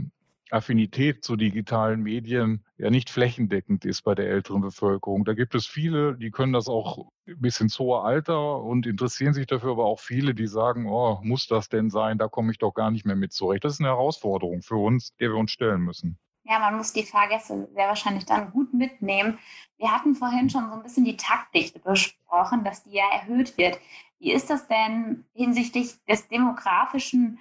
Affinität 0.55 1.25
zu 1.25 1.35
digitalen 1.35 2.03
Medien 2.03 2.65
ja 2.79 2.89
nicht 2.89 3.11
flächendeckend 3.11 3.85
ist 3.85 4.03
bei 4.03 4.15
der 4.15 4.29
älteren 4.29 4.61
Bevölkerung. 4.61 5.25
Da 5.25 5.35
gibt 5.35 5.55
es 5.55 5.67
viele, 5.67 6.17
die 6.17 6.31
können 6.31 6.53
das 6.53 6.69
auch 6.69 7.11
bis 7.27 7.61
ins 7.61 7.79
hohe 7.79 8.03
Alter 8.03 8.63
und 8.63 8.87
interessieren 8.87 9.35
sich 9.35 9.47
dafür, 9.47 9.73
aber 9.73 9.87
auch 9.87 9.99
viele, 9.99 10.35
die 10.35 10.47
sagen, 10.47 10.87
oh, 10.87 11.19
muss 11.23 11.49
das 11.49 11.69
denn 11.69 11.91
sein? 11.91 12.19
Da 12.19 12.29
komme 12.29 12.53
ich 12.53 12.59
doch 12.59 12.73
gar 12.73 12.91
nicht 12.91 13.05
mehr 13.05 13.17
mit 13.17 13.33
zurecht. 13.33 13.65
Das 13.65 13.75
ist 13.75 13.81
eine 13.81 13.89
Herausforderung 13.89 14.63
für 14.63 14.77
uns, 14.77 15.15
der 15.17 15.31
wir 15.31 15.37
uns 15.37 15.51
stellen 15.51 15.81
müssen. 15.81 16.19
Ja, 16.45 16.59
man 16.59 16.77
muss 16.77 16.93
die 16.93 17.05
Fahrgäste 17.05 17.69
sehr 17.75 17.89
wahrscheinlich 17.89 18.27
dann 18.27 18.51
gut 18.51 18.73
mitnehmen. 18.75 19.39
Wir 19.79 19.91
hatten 19.91 20.15
vorhin 20.15 20.51
schon 20.51 20.69
so 20.69 20.77
ein 20.77 20.83
bisschen 20.83 21.05
die 21.05 21.17
Taktdichte 21.17 21.81
besprochen, 21.81 22.65
dass 22.65 22.85
die 22.85 22.93
ja 22.93 23.05
erhöht 23.13 23.57
wird. 23.57 23.79
Wie 24.19 24.31
ist 24.31 24.51
das 24.51 24.69
denn 24.69 25.25
hinsichtlich 25.33 26.05
des 26.05 26.29
demografischen 26.29 27.39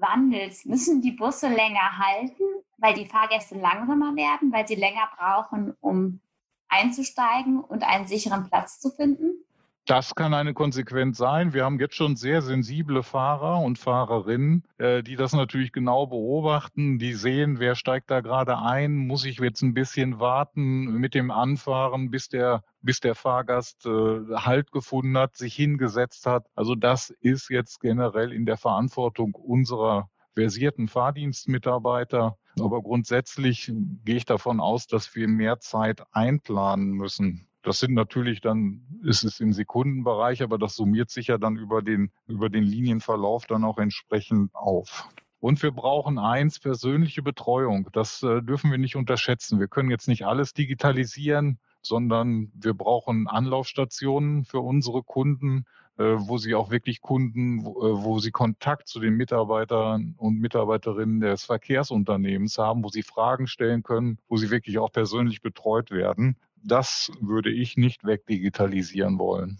Wandels 0.00 0.64
müssen 0.64 1.02
die 1.02 1.12
Busse 1.12 1.48
länger 1.48 1.98
halten, 1.98 2.42
weil 2.78 2.94
die 2.94 3.06
Fahrgäste 3.06 3.58
langsamer 3.58 4.14
werden, 4.16 4.52
weil 4.52 4.66
sie 4.66 4.76
länger 4.76 5.08
brauchen, 5.16 5.76
um 5.80 6.20
einzusteigen 6.68 7.60
und 7.60 7.82
einen 7.82 8.06
sicheren 8.06 8.48
Platz 8.48 8.80
zu 8.80 8.90
finden? 8.90 9.44
Das 9.88 10.14
kann 10.14 10.34
eine 10.34 10.52
Konsequenz 10.52 11.16
sein. 11.16 11.54
Wir 11.54 11.64
haben 11.64 11.80
jetzt 11.80 11.94
schon 11.94 12.14
sehr 12.14 12.42
sensible 12.42 13.02
Fahrer 13.02 13.62
und 13.62 13.78
Fahrerinnen, 13.78 14.62
äh, 14.76 15.02
die 15.02 15.16
das 15.16 15.32
natürlich 15.32 15.72
genau 15.72 16.06
beobachten. 16.06 16.98
Die 16.98 17.14
sehen, 17.14 17.58
wer 17.58 17.74
steigt 17.74 18.10
da 18.10 18.20
gerade 18.20 18.58
ein, 18.58 18.98
muss 18.98 19.24
ich 19.24 19.38
jetzt 19.38 19.62
ein 19.62 19.72
bisschen 19.72 20.20
warten 20.20 20.92
mit 20.98 21.14
dem 21.14 21.30
Anfahren, 21.30 22.10
bis 22.10 22.28
der 22.28 22.64
bis 22.82 23.00
der 23.00 23.14
Fahrgast 23.14 23.86
äh, 23.86 24.34
Halt 24.34 24.72
gefunden 24.72 25.16
hat, 25.16 25.38
sich 25.38 25.54
hingesetzt 25.54 26.26
hat. 26.26 26.44
Also 26.54 26.74
das 26.74 27.08
ist 27.08 27.48
jetzt 27.48 27.80
generell 27.80 28.34
in 28.34 28.44
der 28.44 28.58
Verantwortung 28.58 29.34
unserer 29.34 30.10
versierten 30.34 30.88
Fahrdienstmitarbeiter. 30.88 32.36
Aber 32.60 32.82
grundsätzlich 32.82 33.72
gehe 34.04 34.16
ich 34.16 34.26
davon 34.26 34.60
aus, 34.60 34.86
dass 34.86 35.14
wir 35.14 35.28
mehr 35.28 35.60
Zeit 35.60 36.02
einplanen 36.12 36.90
müssen. 36.90 37.47
Das 37.62 37.80
sind 37.80 37.94
natürlich 37.94 38.40
dann, 38.40 38.86
ist 39.02 39.24
es 39.24 39.40
im 39.40 39.52
Sekundenbereich, 39.52 40.42
aber 40.42 40.58
das 40.58 40.76
summiert 40.76 41.10
sich 41.10 41.26
ja 41.26 41.38
dann 41.38 41.56
über 41.56 41.82
den, 41.82 42.10
über 42.26 42.48
den 42.48 42.62
Linienverlauf 42.64 43.46
dann 43.46 43.64
auch 43.64 43.78
entsprechend 43.78 44.54
auf. 44.54 45.08
Und 45.40 45.62
wir 45.62 45.70
brauchen 45.70 46.18
eins, 46.18 46.58
persönliche 46.58 47.22
Betreuung. 47.22 47.88
Das 47.92 48.22
äh, 48.22 48.42
dürfen 48.42 48.70
wir 48.70 48.78
nicht 48.78 48.96
unterschätzen. 48.96 49.60
Wir 49.60 49.68
können 49.68 49.90
jetzt 49.90 50.08
nicht 50.08 50.26
alles 50.26 50.52
digitalisieren, 50.52 51.58
sondern 51.80 52.50
wir 52.54 52.74
brauchen 52.74 53.28
Anlaufstationen 53.28 54.44
für 54.44 54.58
unsere 54.60 55.04
Kunden, 55.04 55.64
äh, 55.96 56.16
wo 56.16 56.38
sie 56.38 56.56
auch 56.56 56.70
wirklich 56.70 57.00
Kunden, 57.00 57.64
wo, 57.64 57.70
äh, 57.70 58.02
wo 58.02 58.18
sie 58.18 58.32
Kontakt 58.32 58.88
zu 58.88 58.98
den 58.98 59.14
Mitarbeitern 59.14 60.14
und 60.16 60.40
Mitarbeiterinnen 60.40 61.20
des 61.20 61.44
Verkehrsunternehmens 61.44 62.58
haben, 62.58 62.82
wo 62.82 62.88
sie 62.88 63.02
Fragen 63.02 63.46
stellen 63.46 63.84
können, 63.84 64.18
wo 64.28 64.36
sie 64.36 64.50
wirklich 64.50 64.78
auch 64.78 64.90
persönlich 64.90 65.40
betreut 65.40 65.92
werden 65.92 66.36
das 66.62 67.10
würde 67.20 67.50
ich 67.50 67.76
nicht 67.76 68.04
wegdigitalisieren 68.04 69.18
wollen. 69.18 69.58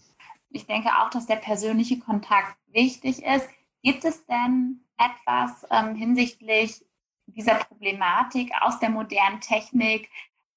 Ich 0.50 0.66
denke 0.66 0.88
auch, 0.98 1.10
dass 1.10 1.26
der 1.26 1.36
persönliche 1.36 1.98
Kontakt 1.98 2.56
wichtig 2.68 3.22
ist. 3.22 3.48
Gibt 3.82 4.04
es 4.04 4.24
denn 4.26 4.80
etwas 4.96 5.66
ähm, 5.70 5.94
hinsichtlich 5.94 6.84
dieser 7.26 7.56
Problematik 7.56 8.50
aus 8.60 8.78
der 8.80 8.90
modernen 8.90 9.40
Technik, 9.40 10.08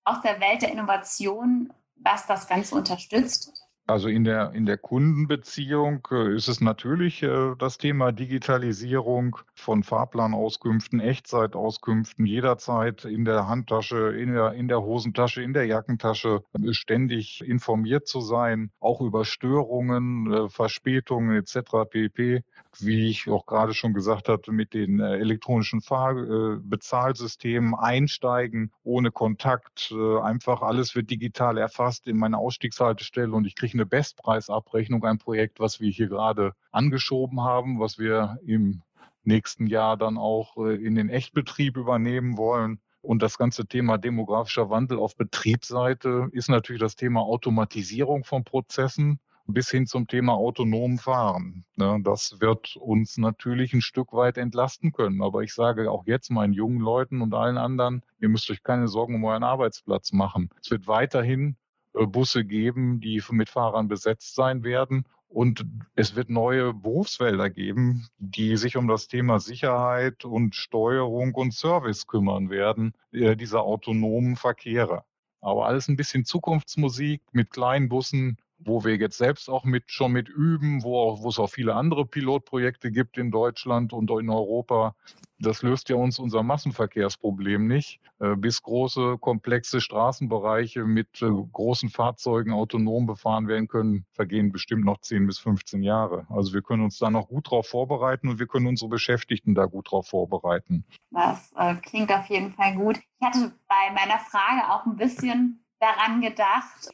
aus 0.04 0.22
der 0.22 0.40
Welt 0.40 0.62
der 0.62 0.72
Innovation, 0.72 1.74
was 1.96 2.26
das 2.26 2.48
Ganze 2.48 2.76
unterstützt? 2.76 3.54
Also 3.88 4.08
in 4.08 4.24
der, 4.24 4.54
in 4.54 4.66
der 4.66 4.78
Kundenbeziehung 4.78 6.08
äh, 6.12 6.36
ist 6.36 6.48
es 6.48 6.62
natürlich 6.62 7.24
äh, 7.24 7.56
das 7.58 7.78
Thema 7.78 8.12
Digitalisierung 8.12 9.38
von 9.56 9.84
Fahrplanauskünften, 9.84 11.00
Echtzeitauskünften, 11.00 12.26
jederzeit 12.26 13.06
in 13.06 13.26
der 13.26 13.48
Handtasche, 13.48 14.16
in 14.18 14.34
der, 14.34 14.54
in 14.54 14.68
der 14.68 14.82
Hosentasche, 14.82 15.42
in 15.42 15.54
der 15.54 15.66
Jackentasche 15.66 16.44
äh, 16.54 16.74
ständig 16.74 17.42
informiert 17.42 18.08
zu 18.08 18.22
sein, 18.22 18.72
auch 18.80 19.02
über 19.02 19.26
Störungen, 19.26 20.50
Verspätungen 20.50 21.36
etc. 21.36 21.90
pp 21.90 22.44
wie 22.80 23.10
ich 23.10 23.30
auch 23.30 23.46
gerade 23.46 23.74
schon 23.74 23.94
gesagt 23.94 24.30
hatte, 24.30 24.52
mit 24.52 24.74
den 24.74 25.00
äh, 25.00 25.18
elektronischen 25.18 25.82
Fahrbezahlsystemen 25.82 27.74
äh, 27.74 27.78
einsteigen, 27.78 28.72
ohne 28.84 29.12
Kontakt. 29.12 29.92
Äh, 29.92 30.20
einfach 30.20 30.62
alles 30.62 30.96
wird 30.96 31.10
digital 31.10 31.58
erfasst 31.58 32.08
in 32.08 32.18
meine 32.18 32.38
Ausstiegshaltestelle 32.38 33.34
und 33.34 33.46
ich 33.46 33.56
kriege 33.56 33.74
eine 33.74 33.86
Bestpreisabrechnung, 33.86 35.04
ein 35.04 35.18
Projekt, 35.18 35.60
was 35.60 35.80
wir 35.80 35.92
hier 35.92 36.08
gerade 36.08 36.54
angeschoben 36.72 37.42
haben, 37.42 37.80
was 37.80 38.00
wir 38.00 38.38
im 38.46 38.82
nächsten 39.24 39.68
Jahr 39.68 39.98
dann 39.98 40.18
auch 40.18 40.58
in 40.58 40.96
den 40.96 41.10
Echtbetrieb 41.10 41.78
übernehmen 41.78 42.38
wollen. 42.38 42.80
Und 43.02 43.22
das 43.22 43.38
ganze 43.38 43.66
Thema 43.66 43.98
demografischer 43.98 44.70
Wandel 44.70 44.98
auf 44.98 45.16
Betriebsseite 45.16 46.30
ist 46.32 46.50
natürlich 46.50 46.82
das 46.82 46.96
Thema 46.96 47.22
Automatisierung 47.22 48.24
von 48.24 48.44
Prozessen 48.44 49.20
bis 49.48 49.70
hin 49.70 49.86
zum 49.88 50.08
Thema 50.08 50.34
autonom 50.34 50.98
Fahren. 50.98 51.66
Ne, 51.76 52.00
das 52.04 52.40
wird 52.40 52.76
uns 52.78 53.18
natürlich 53.18 53.74
ein 53.74 53.82
Stück 53.82 54.14
weit 54.14 54.38
entlasten 54.38 54.92
können. 54.92 55.22
Aber 55.22 55.42
ich 55.42 55.54
sage 55.54 55.92
auch 55.92 56.06
jetzt 56.06 56.30
meinen 56.32 56.54
jungen 56.54 56.80
Leuten 56.80 57.22
und 57.22 57.34
allen 57.34 57.58
anderen, 57.58 58.04
ihr 58.20 58.30
müsst 58.30 58.50
euch 58.50 58.64
keine 58.64 58.88
Sorgen 58.88 59.16
um 59.16 59.24
euren 59.24 59.44
Arbeitsplatz 59.44 60.14
machen. 60.14 60.50
Es 60.62 60.72
wird 60.72 60.88
weiterhin 60.88 61.58
äh, 61.94 62.06
Busse 62.06 62.46
geben, 62.46 63.00
die 63.00 63.22
mit 63.32 63.50
Fahrern 63.50 63.88
besetzt 63.88 64.36
sein 64.36 64.64
werden. 64.64 65.06
Und 65.28 65.66
es 65.96 66.16
wird 66.16 66.30
neue 66.30 66.74
Berufsfelder 66.74 67.50
geben, 67.50 68.08
die 68.18 68.58
sich 68.58 68.76
um 68.76 68.90
das 68.90 69.08
Thema 69.08 69.40
Sicherheit 69.40 70.26
und 70.26 70.56
Steuerung 70.56 71.34
und 71.36 71.54
Service 71.54 72.06
kümmern 72.06 72.50
werden, 72.50 72.94
äh, 73.14 73.38
dieser 73.38 73.64
autonomen 73.64 74.36
Verkehre. 74.36 75.06
Aber 75.40 75.68
alles 75.68 75.88
ein 75.88 75.96
bisschen 75.96 76.26
Zukunftsmusik 76.26 77.22
mit 77.32 77.50
kleinen 77.50 77.88
Bussen, 77.88 78.38
wo 78.66 78.84
wir 78.84 78.96
jetzt 78.96 79.18
selbst 79.18 79.50
auch 79.50 79.64
mit 79.64 79.92
schon 79.92 80.12
mit 80.12 80.30
üben, 80.30 80.84
wo, 80.84 80.98
auch, 80.98 81.24
wo 81.24 81.30
es 81.30 81.40
auch 81.40 81.50
viele 81.50 81.76
andere 81.76 82.06
Pilotprojekte 82.06 82.92
gibt 82.92 83.18
in 83.18 83.32
Deutschland 83.32 83.94
und 83.94 84.10
in 84.12 84.30
Europa. 84.30 84.96
Das 85.40 85.64
löst 85.64 85.90
ja 85.90 85.96
uns 85.96 86.20
unser 86.20 86.44
Massenverkehrsproblem 86.44 87.68
nicht. 87.68 88.00
Äh, 88.20 88.36
bis 88.36 88.62
große, 88.62 89.18
komplexe 89.20 89.82
Straßenbereiche 89.82 90.84
mit 90.86 91.22
äh, 91.24 91.30
großen 91.52 91.90
Fahrzeugen 91.90 92.54
autonom 92.54 93.08
befahren 93.08 93.48
werden 93.48 93.68
können, 93.68 94.06
vergehen 94.12 94.52
bestimmt 94.52 94.86
noch 94.86 95.02
10 95.02 95.26
bis 95.26 95.40
15 95.40 95.82
Jahre. 95.82 96.28
Also 96.30 96.54
wir 96.54 96.62
können 96.62 96.84
uns 96.84 97.00
da 97.00 97.10
noch 97.10 97.28
gut 97.30 97.50
drauf 97.50 97.68
vorbereiten 97.68 98.30
und 98.30 98.38
wir 98.38 98.46
können 98.46 98.68
unsere 98.68 98.90
Beschäftigten 98.90 99.56
da 99.56 99.66
gut 99.66 99.92
drauf 99.92 100.08
vorbereiten. 100.08 100.86
Das 101.10 101.52
äh, 101.58 101.76
klingt 101.76 102.12
auf 102.14 102.28
jeden 102.28 102.52
Fall 102.52 102.76
gut. 102.76 102.98
Ich 102.98 103.26
hatte 103.26 103.52
bei 103.68 103.94
meiner 103.96 104.20
Frage 104.20 104.72
auch 104.72 104.86
ein 104.86 104.98
bisschen 104.98 105.66
daran 105.80 106.22
gedacht, 106.22 106.90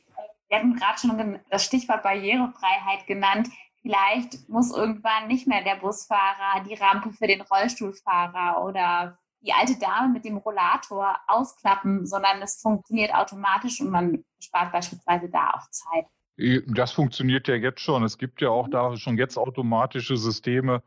wir 0.50 0.58
hatten 0.58 0.76
gerade 0.76 1.00
schon 1.00 1.40
das 1.50 1.66
Stichwort 1.66 2.04
Barrierefreiheit 2.04 3.06
genannt. 3.08 3.50
Vielleicht 3.82 4.50
muss 4.50 4.76
irgendwann 4.76 5.28
nicht 5.28 5.48
mehr 5.48 5.64
der 5.64 5.76
Busfahrer 5.76 6.64
die 6.68 6.76
Rampe 6.76 7.12
für 7.12 7.28
den 7.28 7.42
Rollstuhlfahrer 7.42 8.64
oder 8.64 9.18
die 9.42 9.54
alte 9.54 9.78
Dame 9.80 10.14
mit 10.14 10.26
dem 10.26 10.38
Rollator 10.38 11.16
ausklappen, 11.28 12.06
sondern 12.06 12.42
es 12.42 12.60
funktioniert 12.62 13.14
automatisch 13.14 13.80
und 13.82 13.92
man 13.92 14.24
spart 14.40 14.72
beispielsweise 14.72 15.30
da 15.30 15.52
auch 15.52 15.70
Zeit. 15.70 16.06
Das 16.68 16.92
funktioniert 16.92 17.48
ja 17.48 17.56
jetzt 17.56 17.82
schon. 17.82 18.04
Es 18.04 18.18
gibt 18.18 18.42
ja 18.42 18.50
auch 18.50 18.68
da 18.68 18.96
schon 18.98 19.18
jetzt 19.18 19.38
automatische 19.38 20.18
Systeme, 20.18 20.84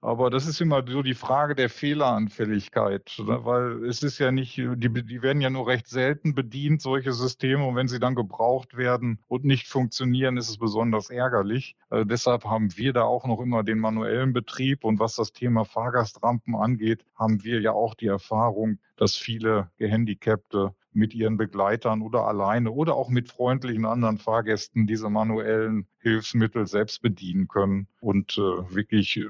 aber 0.00 0.30
das 0.30 0.46
ist 0.46 0.60
immer 0.60 0.84
so 0.86 1.02
die 1.02 1.14
Frage 1.14 1.54
der 1.54 1.68
Fehleranfälligkeit, 1.68 3.16
ne? 3.18 3.44
weil 3.44 3.84
es 3.84 4.02
ist 4.02 4.18
ja 4.18 4.30
nicht, 4.30 4.56
die, 4.56 4.74
die 4.74 5.22
werden 5.22 5.40
ja 5.40 5.50
nur 5.50 5.66
recht 5.66 5.88
selten 5.88 6.34
bedient, 6.34 6.82
solche 6.82 7.12
Systeme. 7.12 7.64
Und 7.64 7.76
wenn 7.76 7.88
sie 7.88 7.98
dann 7.98 8.14
gebraucht 8.14 8.76
werden 8.76 9.18
und 9.28 9.44
nicht 9.44 9.68
funktionieren, 9.68 10.36
ist 10.36 10.48
es 10.48 10.58
besonders 10.58 11.10
ärgerlich. 11.10 11.76
Äh, 11.90 12.06
deshalb 12.06 12.44
haben 12.44 12.76
wir 12.76 12.92
da 12.92 13.02
auch 13.02 13.26
noch 13.26 13.40
immer 13.40 13.62
den 13.62 13.78
manuellen 13.78 14.32
Betrieb. 14.32 14.84
Und 14.84 15.00
was 15.00 15.16
das 15.16 15.32
Thema 15.32 15.64
Fahrgastrampen 15.64 16.54
angeht, 16.54 17.04
haben 17.14 17.42
wir 17.42 17.60
ja 17.60 17.72
auch 17.72 17.94
die 17.94 18.06
Erfahrung, 18.06 18.78
dass 18.96 19.16
viele 19.16 19.70
Gehandicapte 19.78 20.74
mit 20.96 21.14
ihren 21.14 21.36
Begleitern 21.36 22.02
oder 22.02 22.26
alleine 22.26 22.70
oder 22.70 22.94
auch 22.94 23.08
mit 23.08 23.28
freundlichen 23.30 23.84
anderen 23.84 24.18
Fahrgästen 24.18 24.86
diese 24.86 25.10
manuellen 25.10 25.86
Hilfsmittel 26.00 26.66
selbst 26.66 27.02
bedienen 27.02 27.48
können 27.48 27.86
und 28.00 28.38
äh, 28.38 28.40
wirklich 28.74 29.20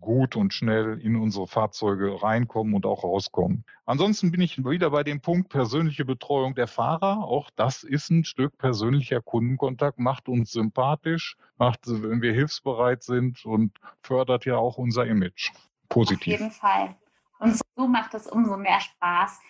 gut 0.00 0.36
und 0.36 0.54
schnell 0.54 0.98
in 1.00 1.16
unsere 1.16 1.46
Fahrzeuge 1.46 2.22
reinkommen 2.22 2.74
und 2.74 2.86
auch 2.86 3.04
rauskommen. 3.04 3.64
Ansonsten 3.84 4.30
bin 4.30 4.40
ich 4.40 4.64
wieder 4.64 4.90
bei 4.90 5.02
dem 5.02 5.20
Punkt 5.20 5.48
persönliche 5.48 6.04
Betreuung 6.04 6.54
der 6.54 6.68
Fahrer. 6.68 7.24
Auch 7.24 7.50
das 7.56 7.82
ist 7.82 8.10
ein 8.10 8.24
Stück 8.24 8.56
persönlicher 8.58 9.20
Kundenkontakt, 9.20 9.98
macht 9.98 10.28
uns 10.28 10.52
sympathisch, 10.52 11.36
macht, 11.58 11.80
wenn 11.86 12.22
wir 12.22 12.32
hilfsbereit 12.32 13.02
sind 13.02 13.44
und 13.44 13.72
fördert 14.02 14.44
ja 14.44 14.56
auch 14.56 14.78
unser 14.78 15.06
Image. 15.06 15.50
Positiv. 15.88 16.34
Auf 16.34 16.40
jeden 16.40 16.52
Fall. 16.52 16.96
Und 17.38 17.60
so 17.76 17.86
macht 17.86 18.14
es 18.14 18.26
umso 18.26 18.56
mehr 18.56 18.80
Spaß, 18.80 19.40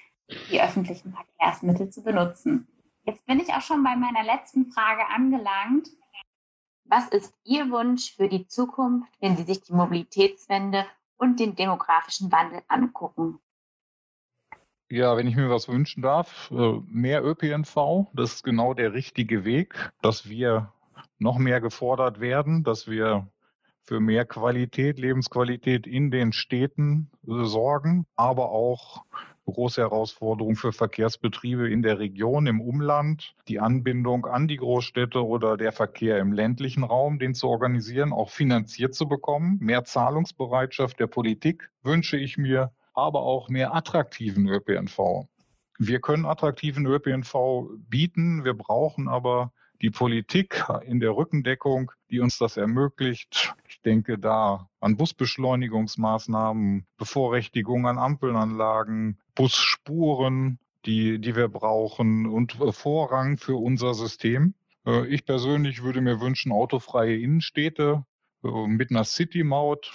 die 0.51 0.61
öffentlichen 0.61 1.13
Verkehrsmittel 1.13 1.91
zu 1.91 2.03
benutzen. 2.03 2.67
Jetzt 3.05 3.25
bin 3.27 3.39
ich 3.41 3.53
auch 3.53 3.61
schon 3.61 3.85
bei 3.85 3.95
meiner 3.97 4.25
letzten 4.25 4.67
Frage 4.67 5.07
angelangt. 5.15 5.89
Was 6.85 7.09
ist 7.09 7.35
Ihr 7.45 7.71
Wunsch 7.71 8.15
für 8.15 8.29
die 8.29 8.47
Zukunft, 8.47 9.13
wenn 9.21 9.37
Sie 9.37 9.45
sich 9.45 9.63
die 9.63 9.73
Mobilitätswende 9.73 10.87
und 11.17 11.41
den 11.41 11.55
demografischen 11.55 12.31
Wandel 12.33 12.63
angucken? 12.69 13.39
Ja, 14.89 15.17
wenn 15.17 15.27
ich 15.27 15.35
mir 15.35 15.51
was 15.51 15.69
wünschen 15.69 16.03
darf, 16.03 16.51
äh, 16.53 16.81
mehr 16.87 17.25
ÖPNV, 17.25 18.09
das 18.15 18.35
ist 18.35 18.45
genau 18.45 18.73
der 18.73 18.93
richtige 18.93 19.45
Weg, 19.45 19.93
dass 20.01 20.29
wir 20.29 20.73
noch 21.19 21.39
mehr 21.39 21.61
gefordert 21.61 22.21
werden, 22.21 22.63
dass 22.63 22.87
wir 22.87 23.27
für 23.83 24.01
mehr 24.01 24.25
Qualität, 24.25 24.99
Lebensqualität 24.99 25.87
in 25.87 26.11
den 26.11 26.33
Städten 26.33 27.11
sorgen, 27.23 28.07
aber 28.17 28.51
auch 28.51 29.05
große 29.53 29.81
Herausforderung 29.81 30.57
für 30.57 30.73
Verkehrsbetriebe 30.73 31.71
in 31.71 31.83
der 31.83 31.99
Region, 31.99 32.47
im 32.47 32.61
Umland, 32.61 33.35
die 33.49 33.61
Anbindung 33.61 34.27
an 34.27 34.49
die 34.49 34.57
Großstädte 34.57 35.25
oder 35.25 35.57
der 35.57 35.73
Verkehr 35.73 36.19
im 36.19 36.33
ländlichen 36.33 36.85
Raum, 36.85 37.19
den 37.19 37.35
zu 37.35 37.49
organisieren, 37.49 38.13
auch 38.13 38.31
finanziert 38.31 38.95
zu 38.95 39.09
bekommen. 39.09 39.59
Mehr 39.61 39.85
Zahlungsbereitschaft 39.85 41.01
der 41.01 41.07
Politik 41.07 41.71
wünsche 41.83 42.17
ich 42.17 42.37
mir, 42.37 42.73
aber 42.95 43.23
auch 43.23 43.49
mehr 43.49 43.75
attraktiven 43.75 44.49
ÖPNV. 44.49 45.27
Wir 45.79 46.01
können 46.01 46.25
attraktiven 46.25 46.87
ÖPNV 46.87 47.69
bieten, 47.89 48.45
wir 48.45 48.55
brauchen 48.55 49.09
aber 49.09 49.53
die 49.83 49.91
Politik 49.91 50.65
in 50.85 51.01
der 51.01 51.15
Rückendeckung, 51.15 51.93
die 52.11 52.21
uns 52.21 52.39
das 52.39 52.57
ermöglicht. 52.57 53.55
Denke 53.87 54.19
da 54.19 54.69
an 54.81 54.97
Busbeschleunigungsmaßnahmen, 54.97 56.87
Bevorrechtigung 56.99 57.87
an 57.87 57.99
Ampelanlagen, 57.99 59.19
Busspuren, 59.35 60.59
die, 60.85 61.21
die 61.21 61.37
wir 61.37 61.49
brauchen 61.49 62.27
und 62.27 62.59
Vorrang 62.73 63.39
für 63.39 63.57
unser 63.57 63.95
System. 63.95 64.55
Äh, 64.85 65.07
ich 65.07 65.25
persönlich 65.25 65.83
würde 65.83 66.01
mir 66.01 66.21
wünschen, 66.21 66.53
autofreie 66.53 67.17
Innenstädte 67.17 68.05
äh, 68.45 68.67
mit 68.67 68.91
einer 68.91 69.05
City-Maut. 69.05 69.93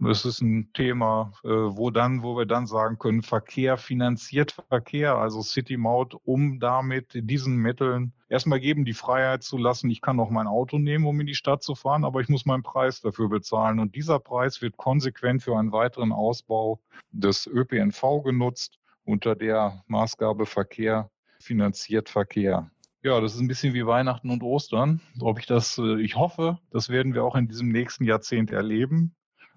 Das 0.00 0.24
ist 0.24 0.40
ein 0.42 0.72
Thema, 0.74 1.32
äh, 1.42 1.48
wo 1.48 1.90
dann, 1.90 2.22
wo 2.22 2.36
wir 2.36 2.46
dann 2.46 2.68
sagen 2.68 2.98
können, 2.98 3.22
Verkehr 3.22 3.76
finanziert 3.76 4.52
Verkehr, 4.68 5.16
also 5.16 5.42
City-Maut, 5.42 6.14
um 6.22 6.60
damit 6.60 7.10
diesen 7.14 7.56
Mitteln 7.56 8.12
erstmal 8.28 8.60
geben, 8.60 8.84
die 8.84 8.92
Freiheit 8.92 9.42
zu 9.42 9.58
lassen. 9.58 9.90
Ich 9.90 10.00
kann 10.00 10.20
auch 10.20 10.30
mein 10.30 10.46
Auto 10.46 10.78
nehmen, 10.78 11.04
um 11.04 11.18
in 11.20 11.26
die 11.26 11.34
Stadt 11.34 11.64
zu 11.64 11.74
fahren, 11.74 12.04
aber 12.04 12.20
ich 12.20 12.28
muss 12.28 12.46
meinen 12.46 12.62
Preis 12.62 13.00
dafür 13.00 13.28
bezahlen. 13.28 13.80
Und 13.80 13.96
dieser 13.96 14.20
Preis 14.20 14.62
wird 14.62 14.76
konsequent 14.76 15.42
für 15.42 15.58
einen 15.58 15.72
weiteren 15.72 16.12
Ausbau 16.12 16.80
des 17.10 17.48
ÖPNV 17.48 18.22
genutzt 18.22 18.78
unter 19.04 19.34
der 19.34 19.82
Maßgabe 19.88 20.46
Verkehr 20.46 21.10
finanziert 21.40 22.08
Verkehr. 22.08 22.70
Ja, 23.02 23.20
das 23.20 23.34
ist 23.34 23.40
ein 23.40 23.48
bisschen 23.48 23.74
wie 23.74 23.86
Weihnachten 23.86 24.30
und 24.30 24.42
Ostern. 24.42 25.00
Ob 25.20 25.38
ich 25.38 25.46
das, 25.46 25.78
äh, 25.78 26.00
ich 26.00 26.16
hoffe, 26.16 26.58
das 26.70 26.88
werden 26.88 27.14
wir 27.14 27.24
auch 27.24 27.36
in 27.36 27.48
diesem 27.48 27.68
nächsten 27.68 28.04
Jahrzehnt 28.04 28.50
erleben, 28.50 29.14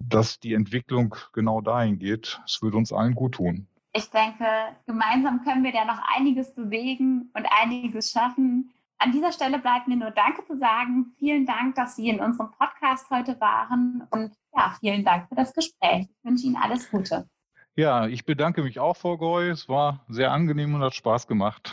dass 0.08 0.40
die 0.40 0.54
Entwicklung 0.54 1.14
genau 1.32 1.60
dahin 1.60 1.98
geht. 1.98 2.40
Es 2.46 2.60
würde 2.62 2.76
uns 2.76 2.92
allen 2.92 3.14
gut 3.14 3.34
tun. 3.34 3.66
Ich 3.92 4.08
denke, 4.10 4.44
gemeinsam 4.86 5.42
können 5.44 5.64
wir 5.64 5.72
da 5.72 5.84
noch 5.84 6.00
einiges 6.16 6.54
bewegen 6.54 7.30
und 7.34 7.46
einiges 7.60 8.10
schaffen. 8.10 8.70
An 8.98 9.12
dieser 9.12 9.32
Stelle 9.32 9.58
bleibt 9.58 9.88
mir 9.88 9.96
nur 9.96 10.12
Danke 10.12 10.44
zu 10.44 10.56
sagen. 10.56 11.12
Vielen 11.18 11.44
Dank, 11.44 11.74
dass 11.74 11.96
Sie 11.96 12.08
in 12.08 12.20
unserem 12.20 12.52
Podcast 12.52 13.10
heute 13.10 13.38
waren 13.40 14.06
und 14.10 14.32
ja, 14.54 14.74
vielen 14.80 15.04
Dank 15.04 15.28
für 15.28 15.34
das 15.34 15.52
Gespräch. 15.52 16.06
Ich 16.08 16.24
wünsche 16.24 16.46
Ihnen 16.46 16.56
alles 16.56 16.90
Gute. 16.90 17.26
Ja, 17.74 18.06
ich 18.06 18.24
bedanke 18.24 18.62
mich 18.62 18.78
auch, 18.78 18.96
Frau 18.96 19.16
Goy. 19.16 19.48
Es 19.48 19.68
war 19.68 20.04
sehr 20.08 20.30
angenehm 20.30 20.74
und 20.74 20.82
hat 20.82 20.94
Spaß 20.94 21.26
gemacht. 21.26 21.72